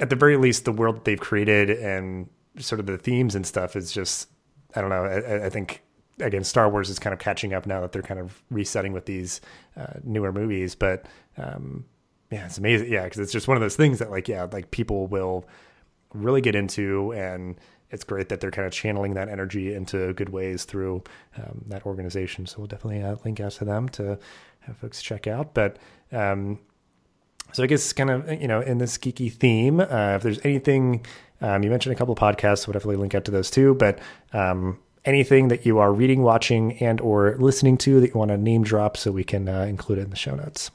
at 0.00 0.08
the 0.08 0.16
very 0.16 0.36
least 0.36 0.64
the 0.64 0.72
world 0.72 0.96
that 0.96 1.04
they've 1.04 1.20
created 1.20 1.70
and 1.70 2.28
sort 2.58 2.80
of 2.80 2.86
the 2.86 2.96
themes 2.96 3.34
and 3.34 3.46
stuff 3.46 3.76
is 3.76 3.92
just 3.92 4.28
I 4.74 4.80
don't 4.80 4.90
know 4.90 5.04
I, 5.04 5.46
I 5.46 5.50
think 5.50 5.82
again 6.20 6.44
Star 6.44 6.68
Wars 6.68 6.88
is 6.88 6.98
kind 6.98 7.12
of 7.12 7.18
catching 7.18 7.52
up 7.52 7.66
now 7.66 7.80
that 7.82 7.92
they're 7.92 8.02
kind 8.02 8.20
of 8.20 8.42
resetting 8.50 8.92
with 8.92 9.06
these 9.06 9.40
uh, 9.76 9.94
newer 10.02 10.32
movies, 10.32 10.74
but 10.74 11.06
um, 11.36 11.84
yeah, 12.32 12.46
it's 12.46 12.56
amazing. 12.56 12.90
Yeah, 12.90 13.04
because 13.04 13.20
it's 13.20 13.32
just 13.32 13.46
one 13.46 13.58
of 13.58 13.60
those 13.60 13.76
things 13.76 13.98
that 13.98 14.10
like 14.10 14.26
yeah 14.26 14.48
like 14.50 14.70
people 14.70 15.06
will 15.06 15.44
really 16.14 16.40
get 16.40 16.54
into 16.54 17.12
and 17.12 17.56
it's 17.90 18.04
great 18.04 18.30
that 18.30 18.40
they're 18.40 18.50
kind 18.50 18.66
of 18.66 18.72
channeling 18.72 19.12
that 19.14 19.28
energy 19.28 19.74
into 19.74 20.14
good 20.14 20.30
ways 20.30 20.64
through 20.64 21.02
um, 21.36 21.62
that 21.66 21.84
organization. 21.84 22.46
So 22.46 22.58
we'll 22.58 22.66
definitely 22.66 23.02
uh, 23.02 23.16
link 23.22 23.38
out 23.38 23.52
to 23.52 23.66
them 23.66 23.88
to 23.90 24.18
have 24.60 24.76
folks 24.78 25.02
check 25.02 25.26
out. 25.26 25.52
But 25.52 25.76
um, 26.10 26.58
so 27.52 27.62
I 27.62 27.66
guess 27.66 27.92
kind 27.92 28.08
of 28.08 28.40
you 28.40 28.48
know 28.48 28.62
in 28.62 28.78
this 28.78 28.96
geeky 28.96 29.30
theme, 29.30 29.80
uh, 29.80 30.16
if 30.16 30.22
there's 30.22 30.40
anything 30.42 31.04
um, 31.42 31.62
you 31.62 31.68
mentioned 31.68 31.94
a 31.94 31.98
couple 31.98 32.14
podcasts, 32.14 32.66
we'll 32.66 32.72
definitely 32.72 32.96
link 32.96 33.14
out 33.14 33.26
to 33.26 33.30
those 33.30 33.50
too. 33.50 33.74
But 33.74 33.98
um, 34.32 34.78
anything 35.04 35.48
that 35.48 35.66
you 35.66 35.78
are 35.78 35.92
reading, 35.92 36.22
watching, 36.22 36.78
and 36.78 36.98
or 37.02 37.36
listening 37.38 37.76
to 37.78 38.00
that 38.00 38.14
you 38.14 38.18
want 38.18 38.30
to 38.30 38.38
name 38.38 38.62
drop, 38.62 38.96
so 38.96 39.12
we 39.12 39.24
can 39.24 39.50
uh, 39.50 39.64
include 39.64 39.98
it 39.98 40.02
in 40.02 40.10
the 40.10 40.16
show 40.16 40.34
notes. 40.34 40.70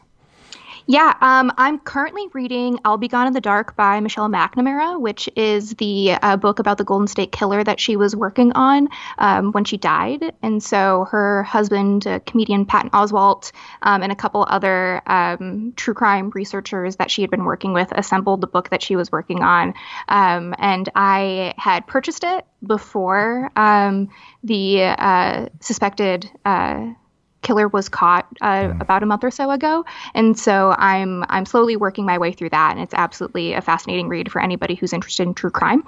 Yeah, 0.90 1.14
um, 1.20 1.52
I'm 1.58 1.80
currently 1.80 2.28
reading 2.32 2.80
I'll 2.86 2.96
Be 2.96 3.10
Gone 3.10 3.28
in 3.28 3.34
the 3.34 3.42
Dark 3.42 3.76
by 3.76 4.00
Michelle 4.00 4.30
McNamara, 4.30 4.98
which 4.98 5.30
is 5.36 5.72
the 5.72 6.14
uh, 6.14 6.38
book 6.38 6.60
about 6.60 6.78
the 6.78 6.86
Golden 6.86 7.08
State 7.08 7.34
Killer 7.34 7.62
that 7.62 7.82
she 7.82 7.98
was 7.98 8.16
working 8.16 8.54
on 8.54 8.88
um, 9.18 9.52
when 9.52 9.66
she 9.66 9.76
died. 9.76 10.34
And 10.42 10.64
so 10.64 11.06
her 11.12 11.44
husband, 11.44 12.08
uh, 12.08 12.20
comedian 12.26 12.66
Patton 12.66 12.92
Oswalt, 12.92 13.52
um, 13.82 14.02
and 14.02 14.14
a 14.14 14.16
couple 14.16 14.46
other 14.48 15.02
um, 15.08 15.74
true 15.76 15.94
crime 15.94 16.30
researchers 16.30 16.96
that 16.96 17.12
she 17.12 17.22
had 17.22 17.32
been 17.32 17.44
working 17.44 17.74
with 17.74 17.92
assembled 17.92 18.40
the 18.40 18.48
book 18.48 18.70
that 18.70 18.82
she 18.82 18.96
was 18.96 19.12
working 19.12 19.44
on. 19.44 19.74
Um, 20.08 20.56
and 20.58 20.88
I 20.96 21.54
had 21.58 21.86
purchased 21.86 22.24
it 22.24 22.46
before 22.66 23.52
um, 23.58 24.08
the 24.42 24.84
uh, 24.84 25.48
suspected 25.60 26.32
uh, 26.46 26.94
killer 27.42 27.68
was 27.68 27.90
caught 27.90 28.28
uh, 28.42 28.64
mm. 28.64 28.82
about 28.82 29.04
a 29.04 29.06
month 29.06 29.24
or 29.24 29.32
so 29.32 29.50
ago, 29.52 29.86
and 30.14 30.38
so 30.38 30.76
I'm 30.78 31.24
I'm 31.30 31.46
slowly 31.46 31.76
working 31.76 32.06
my 32.06 32.18
way 32.18 32.32
through 32.32 32.50
that, 32.50 32.72
and 32.72 32.82
it's 32.82 32.94
absolutely 32.94 33.54
a 33.54 33.62
fascinating 33.62 34.08
read 34.08 34.32
for 34.32 34.42
anybody 34.42 34.76
who's 34.76 34.94
interested 34.94 35.28
in 35.28 35.34
true 35.34 35.52
crime. 35.52 35.84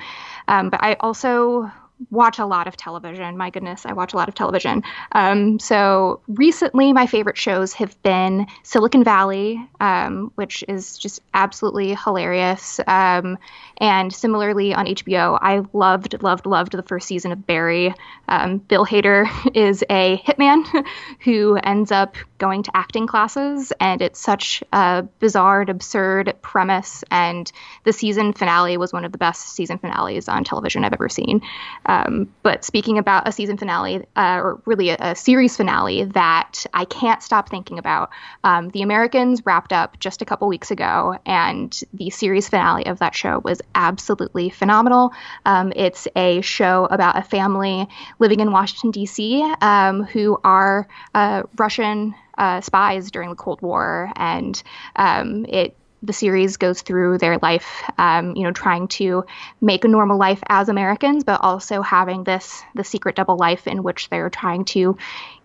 Um, 0.48 0.70
but 0.70 0.84
I 0.84 0.96
also 1.00 1.72
watch 2.10 2.40
a 2.40 2.46
lot 2.46 2.68
of 2.68 2.78
television. 2.78 3.38
My 3.38 3.50
goodness, 3.50 3.86
I 3.86 3.94
watch 3.94 4.14
a 4.14 4.18
lot 4.18 4.30
of 4.30 4.36
television. 4.36 4.84
Um, 5.12 5.60
so 5.60 6.22
recently, 6.28 6.94
my 6.94 7.08
favorite 7.08 7.38
shows 7.38 7.74
have 7.74 8.02
been 8.04 8.48
Silicon 8.64 9.04
Valley, 9.04 9.60
um, 9.80 10.32
which 10.36 10.64
is 10.68 10.98
just 10.98 11.22
absolutely 11.34 11.96
hilarious. 11.96 12.80
Um, 12.88 13.38
and 13.78 14.14
similarly 14.14 14.74
on 14.74 14.86
HBO, 14.86 15.38
I 15.42 15.62
loved, 15.74 16.22
loved, 16.22 16.46
loved 16.46 16.74
the 16.74 16.84
first 16.84 17.08
season 17.08 17.32
of 17.32 17.46
Barry. 17.46 17.94
Um, 18.28 18.58
Bill 18.58 18.86
Hader 18.86 19.28
is 19.56 19.84
a 19.90 20.18
hitman 20.26 20.66
who 21.22 21.56
ends 21.64 21.92
up 21.92 22.16
going 22.38 22.64
to 22.64 22.72
acting 22.74 23.08
classes, 23.08 23.74
and 23.80 24.02
it's 24.02 24.20
such 24.20 24.64
a 24.72 25.04
bizarre 25.20 25.62
and 25.62 25.70
absurd 25.70 26.34
premise. 26.42 27.04
And 27.12 27.52
the 27.84 27.94
season 27.94 28.34
finale 28.34 28.78
was 28.78 28.94
one 28.94 29.06
of 29.06 29.12
the 29.12 29.18
best 29.18 29.50
season 29.50 29.78
finales 29.78 30.28
on 30.28 30.44
television 30.44 30.84
I've 30.84 30.94
ever 30.94 31.10
seen. 31.10 31.42
Um, 31.89 32.32
but 32.43 32.63
speaking 32.63 32.99
about 32.99 33.28
a 33.28 33.32
season 33.32 33.58
finale, 33.58 34.06
uh, 34.15 34.39
or 34.43 34.62
really 34.65 34.89
a, 34.89 34.97
a, 34.99 35.15
series 35.15 35.58
finale 35.58 36.04
that 36.04 36.63
I 36.71 36.86
can't 36.86 37.23
stop 37.23 37.49
thinking 37.49 37.80
about, 37.80 38.12
um, 38.43 38.69
The 38.69 38.84
Americans 38.84 39.43
wrapped 39.43 39.73
up 39.73 39.99
just 39.99 40.21
a 40.21 40.25
couple 40.25 40.47
weeks 40.47 40.69
ago, 40.69 41.17
and 41.25 41.78
the 41.91 42.12
series 42.12 42.47
finale 42.47 42.86
of 42.86 42.99
that 42.99 43.15
show 43.15 43.39
was 43.39 43.60
absolutely 43.73 44.52
phenomenal. 44.52 45.13
Um, 45.47 45.73
it's 45.75 46.08
a 46.15 46.41
show 46.41 46.86
about 46.91 47.17
a 47.17 47.23
family 47.23 47.88
living 48.19 48.39
in 48.39 48.52
Washington, 48.52 48.91
D.C., 48.91 49.41
um, 49.62 50.04
who 50.04 50.39
are 50.43 50.88
uh, 51.15 51.43
Russian. 51.58 52.13
Uh, 52.38 52.62
spies 52.62 53.12
during 53.12 53.30
the 53.30 53.36
Cold 53.36 53.62
War, 53.62 54.13
and 54.15 54.63
um, 54.95 55.45
it 55.49 55.75
the 56.02 56.14
series 56.14 56.58
goes 56.58 56.82
through 56.82 57.18
their 57.18 57.38
life, 57.40 57.84
um, 57.98 58.36
you 58.36 58.44
know, 58.44 58.52
trying 58.52 58.88
to 58.88 59.26
make 59.60 59.84
a 59.84 59.88
normal 59.88 60.18
life 60.18 60.42
as 60.48 60.70
Americans, 60.70 61.24
but 61.24 61.42
also 61.42 61.82
having 61.82 62.24
this 62.24 62.64
the 62.76 62.84
secret 62.84 63.16
double 63.16 63.38
life 63.38 63.68
in 63.68 63.84
which 63.84 64.10
they're 64.10 64.30
trying 64.30 64.66
to 64.66 64.98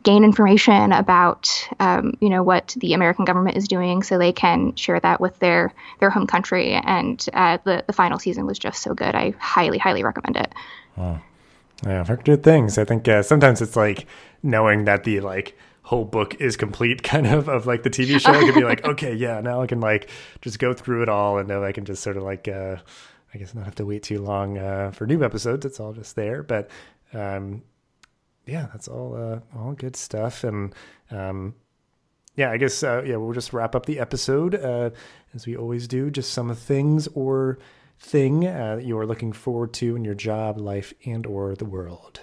gain 0.02 0.22
information 0.22 0.92
about, 0.92 1.68
um, 1.80 2.16
you 2.20 2.28
know, 2.28 2.42
what 2.42 2.74
the 2.78 2.92
American 2.92 3.24
government 3.24 3.56
is 3.56 3.66
doing, 3.66 4.02
so 4.02 4.18
they 4.18 4.32
can 4.32 4.76
share 4.76 5.00
that 5.00 5.20
with 5.20 5.38
their 5.38 5.72
their 5.98 6.10
home 6.10 6.26
country. 6.26 6.74
And 6.74 7.24
uh, 7.32 7.58
the 7.64 7.84
the 7.86 7.92
final 7.92 8.18
season 8.18 8.46
was 8.46 8.58
just 8.58 8.82
so 8.82 8.94
good. 8.94 9.14
I 9.14 9.34
highly, 9.38 9.78
highly 9.78 10.04
recommend 10.04 10.36
it. 10.36 10.52
Oh. 10.96 11.18
Yeah, 11.84 12.00
I've 12.00 12.08
heard 12.08 12.24
good 12.24 12.42
things. 12.42 12.78
I 12.78 12.84
think 12.84 13.06
uh, 13.08 13.22
sometimes 13.22 13.60
it's 13.60 13.76
like 13.76 14.06
knowing 14.42 14.84
that 14.84 15.04
the 15.04 15.20
like 15.20 15.58
whole 15.84 16.04
book 16.04 16.34
is 16.40 16.56
complete 16.56 17.02
kind 17.04 17.26
of 17.26 17.48
of 17.48 17.66
like 17.66 17.82
the 17.82 17.90
TV 17.90 18.20
show. 18.20 18.32
I 18.32 18.40
could 18.40 18.54
be 18.54 18.64
like, 18.64 18.84
okay, 18.88 19.14
yeah, 19.14 19.40
now 19.40 19.62
I 19.62 19.66
can 19.66 19.80
like 19.80 20.10
just 20.40 20.58
go 20.58 20.72
through 20.72 21.02
it 21.02 21.08
all 21.08 21.38
and 21.38 21.48
know 21.48 21.62
I 21.62 21.72
can 21.72 21.84
just 21.84 22.02
sort 22.02 22.16
of 22.16 22.22
like 22.24 22.48
uh 22.48 22.76
I 23.32 23.38
guess 23.38 23.54
not 23.54 23.64
have 23.64 23.74
to 23.76 23.86
wait 23.86 24.02
too 24.02 24.20
long 24.20 24.58
uh 24.58 24.90
for 24.90 25.06
new 25.06 25.22
episodes. 25.22 25.64
It's 25.64 25.80
all 25.80 25.92
just 25.92 26.16
there. 26.16 26.42
But 26.42 26.70
um 27.12 27.62
yeah, 28.46 28.66
that's 28.72 28.88
all 28.88 29.14
uh 29.14 29.40
all 29.58 29.72
good 29.72 29.96
stuff. 29.96 30.42
And 30.42 30.74
um 31.10 31.54
yeah, 32.36 32.50
I 32.50 32.56
guess 32.56 32.82
uh 32.82 33.02
yeah, 33.06 33.16
we'll 33.16 33.32
just 33.32 33.52
wrap 33.52 33.74
up 33.74 33.86
the 33.86 34.00
episode 34.00 34.54
uh 34.54 34.90
as 35.34 35.46
we 35.46 35.56
always 35.56 35.86
do, 35.86 36.10
just 36.10 36.32
some 36.32 36.50
of 36.50 36.56
the 36.56 36.64
things 36.64 37.08
or 37.08 37.58
thing 37.98 38.46
uh, 38.46 38.76
that 38.76 38.84
you 38.84 38.98
are 38.98 39.06
looking 39.06 39.32
forward 39.32 39.72
to 39.72 39.96
in 39.96 40.04
your 40.04 40.14
job, 40.14 40.58
life, 40.58 40.92
and 41.04 41.26
or 41.26 41.54
the 41.54 41.64
world. 41.64 42.20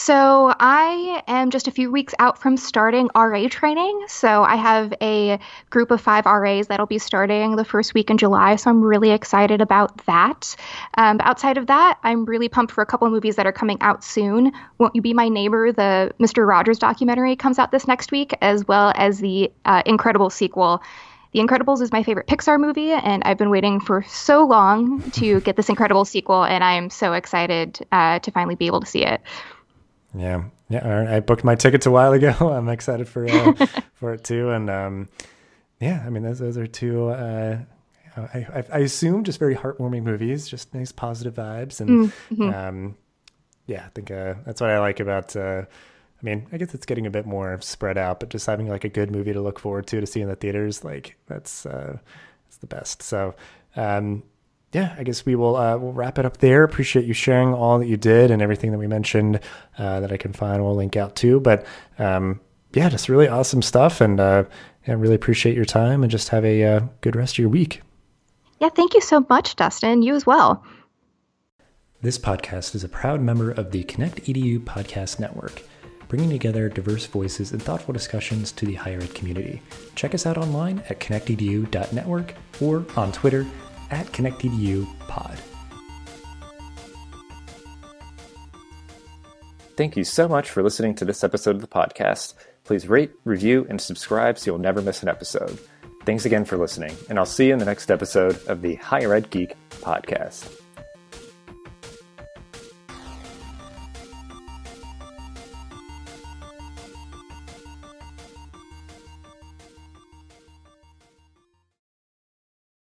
So 0.00 0.54
I 0.60 1.24
am 1.26 1.50
just 1.50 1.66
a 1.66 1.72
few 1.72 1.90
weeks 1.90 2.14
out 2.20 2.38
from 2.38 2.56
starting 2.56 3.10
RA 3.16 3.48
training. 3.50 4.04
So 4.06 4.44
I 4.44 4.54
have 4.54 4.94
a 5.02 5.40
group 5.70 5.90
of 5.90 6.00
five 6.00 6.24
RAs 6.24 6.68
that'll 6.68 6.86
be 6.86 7.00
starting 7.00 7.56
the 7.56 7.64
first 7.64 7.94
week 7.94 8.08
in 8.08 8.16
July. 8.16 8.54
So 8.54 8.70
I'm 8.70 8.80
really 8.80 9.10
excited 9.10 9.60
about 9.60 10.06
that. 10.06 10.54
Um, 10.96 11.18
outside 11.20 11.58
of 11.58 11.66
that, 11.66 11.98
I'm 12.04 12.26
really 12.26 12.48
pumped 12.48 12.72
for 12.72 12.80
a 12.80 12.86
couple 12.86 13.08
of 13.08 13.12
movies 13.12 13.34
that 13.36 13.46
are 13.48 13.52
coming 13.52 13.78
out 13.80 14.04
soon. 14.04 14.52
Won't 14.78 14.94
You 14.94 15.02
Be 15.02 15.14
My 15.14 15.28
Neighbor? 15.28 15.72
The 15.72 16.14
Mr. 16.20 16.46
Rogers 16.46 16.78
documentary 16.78 17.34
comes 17.34 17.58
out 17.58 17.72
this 17.72 17.88
next 17.88 18.12
week, 18.12 18.32
as 18.40 18.68
well 18.68 18.92
as 18.94 19.18
the 19.18 19.50
uh, 19.64 19.82
Incredible 19.84 20.30
sequel. 20.30 20.80
The 21.32 21.40
Incredibles 21.40 21.82
is 21.82 21.90
my 21.90 22.04
favorite 22.04 22.28
Pixar 22.28 22.60
movie, 22.60 22.92
and 22.92 23.24
I've 23.24 23.36
been 23.36 23.50
waiting 23.50 23.80
for 23.80 24.04
so 24.04 24.46
long 24.46 25.10
to 25.10 25.40
get 25.46 25.56
this 25.56 25.68
incredible 25.68 26.04
sequel, 26.04 26.44
and 26.44 26.62
I'm 26.62 26.88
so 26.88 27.14
excited 27.14 27.84
uh, 27.90 28.20
to 28.20 28.30
finally 28.30 28.54
be 28.54 28.66
able 28.66 28.80
to 28.80 28.86
see 28.86 29.04
it. 29.04 29.20
Yeah, 30.14 30.44
yeah. 30.68 31.14
I 31.16 31.20
booked 31.20 31.44
my 31.44 31.54
tickets 31.54 31.86
a 31.86 31.90
while 31.90 32.12
ago. 32.14 32.32
I'm 32.40 32.68
excited 32.68 33.08
for 33.08 33.28
uh, 33.28 33.66
for 33.94 34.14
it 34.14 34.24
too, 34.24 34.50
and 34.50 34.70
um, 34.70 35.08
yeah, 35.80 36.02
I 36.04 36.10
mean 36.10 36.22
those 36.22 36.38
those 36.38 36.56
are 36.56 36.66
two. 36.66 37.08
Uh, 37.08 37.58
I, 38.16 38.64
I, 38.72 38.78
assume 38.78 39.22
just 39.22 39.38
very 39.38 39.54
heartwarming 39.54 40.02
movies, 40.02 40.48
just 40.48 40.74
nice 40.74 40.90
positive 40.90 41.34
vibes, 41.34 41.80
and 41.80 42.10
mm-hmm. 42.10 42.50
um, 42.50 42.96
yeah, 43.66 43.84
I 43.86 43.88
think 43.90 44.10
uh, 44.10 44.34
that's 44.44 44.60
what 44.60 44.70
I 44.70 44.80
like 44.80 44.98
about. 44.98 45.36
Uh, 45.36 45.62
I 46.20 46.24
mean, 46.24 46.48
I 46.52 46.56
guess 46.56 46.74
it's 46.74 46.86
getting 46.86 47.06
a 47.06 47.10
bit 47.10 47.26
more 47.26 47.60
spread 47.60 47.96
out, 47.96 48.18
but 48.18 48.28
just 48.28 48.46
having 48.46 48.68
like 48.68 48.82
a 48.82 48.88
good 48.88 49.12
movie 49.12 49.32
to 49.32 49.40
look 49.40 49.60
forward 49.60 49.86
to 49.88 50.00
to 50.00 50.06
see 50.06 50.20
in 50.20 50.28
the 50.28 50.34
theaters, 50.34 50.82
like 50.82 51.16
that's 51.26 51.64
uh, 51.64 51.98
that's 52.46 52.56
the 52.56 52.66
best. 52.66 53.02
So, 53.02 53.36
um, 53.76 54.24
yeah, 54.72 54.94
I 54.98 55.02
guess 55.02 55.24
we 55.24 55.34
will 55.34 55.56
uh, 55.56 55.78
we'll 55.78 55.92
wrap 55.92 56.18
it 56.18 56.26
up 56.26 56.38
there. 56.38 56.62
Appreciate 56.62 57.06
you 57.06 57.14
sharing 57.14 57.54
all 57.54 57.78
that 57.78 57.86
you 57.86 57.96
did 57.96 58.30
and 58.30 58.42
everything 58.42 58.70
that 58.72 58.78
we 58.78 58.86
mentioned 58.86 59.40
uh, 59.78 60.00
that 60.00 60.12
I 60.12 60.16
can 60.16 60.32
find. 60.32 60.62
We'll 60.62 60.74
link 60.74 60.96
out 60.96 61.16
to. 61.16 61.40
But 61.40 61.66
um, 61.98 62.40
yeah, 62.74 62.88
just 62.90 63.08
really 63.08 63.28
awesome 63.28 63.62
stuff, 63.62 64.00
and 64.00 64.20
uh, 64.20 64.44
I 64.86 64.92
really 64.92 65.14
appreciate 65.14 65.56
your 65.56 65.64
time. 65.64 66.02
And 66.02 66.10
just 66.10 66.28
have 66.28 66.44
a 66.44 66.64
uh, 66.64 66.80
good 67.00 67.16
rest 67.16 67.34
of 67.34 67.38
your 67.38 67.48
week. 67.48 67.80
Yeah, 68.60 68.68
thank 68.68 68.94
you 68.94 69.00
so 69.00 69.24
much, 69.30 69.56
Dustin. 69.56 70.02
You 70.02 70.14
as 70.14 70.26
well. 70.26 70.64
This 72.02 72.18
podcast 72.18 72.74
is 72.74 72.84
a 72.84 72.88
proud 72.88 73.20
member 73.20 73.50
of 73.50 73.70
the 73.70 73.84
Connect 73.84 74.22
EDU 74.24 74.60
Podcast 74.60 75.18
Network, 75.18 75.62
bringing 76.08 76.28
together 76.28 76.68
diverse 76.68 77.06
voices 77.06 77.52
and 77.52 77.62
thoughtful 77.62 77.92
discussions 77.92 78.52
to 78.52 78.66
the 78.66 78.74
higher 78.74 79.00
ed 79.00 79.14
community. 79.14 79.62
Check 79.94 80.14
us 80.14 80.26
out 80.26 80.36
online 80.36 80.80
at 80.90 81.00
connectedu.network 81.00 82.34
or 82.60 82.84
on 82.96 83.12
Twitter 83.12 83.46
at 83.90 84.06
connectedu 84.06 84.86
pod. 85.08 85.38
Thank 89.76 89.96
you 89.96 90.02
so 90.04 90.26
much 90.26 90.50
for 90.50 90.62
listening 90.62 90.96
to 90.96 91.04
this 91.04 91.22
episode 91.22 91.54
of 91.54 91.62
the 91.62 91.68
podcast. 91.68 92.34
Please 92.64 92.88
rate, 92.88 93.12
review, 93.24 93.64
and 93.68 93.80
subscribe 93.80 94.38
so 94.38 94.50
you'll 94.50 94.58
never 94.58 94.82
miss 94.82 95.02
an 95.02 95.08
episode. 95.08 95.58
Thanks 96.04 96.24
again 96.24 96.44
for 96.44 96.56
listening, 96.56 96.96
and 97.08 97.18
I'll 97.18 97.26
see 97.26 97.46
you 97.46 97.52
in 97.52 97.58
the 97.58 97.64
next 97.64 97.90
episode 97.90 98.44
of 98.46 98.62
the 98.62 98.74
Higher 98.76 99.14
Ed 99.14 99.30
Geek 99.30 99.54
podcast. 99.70 100.67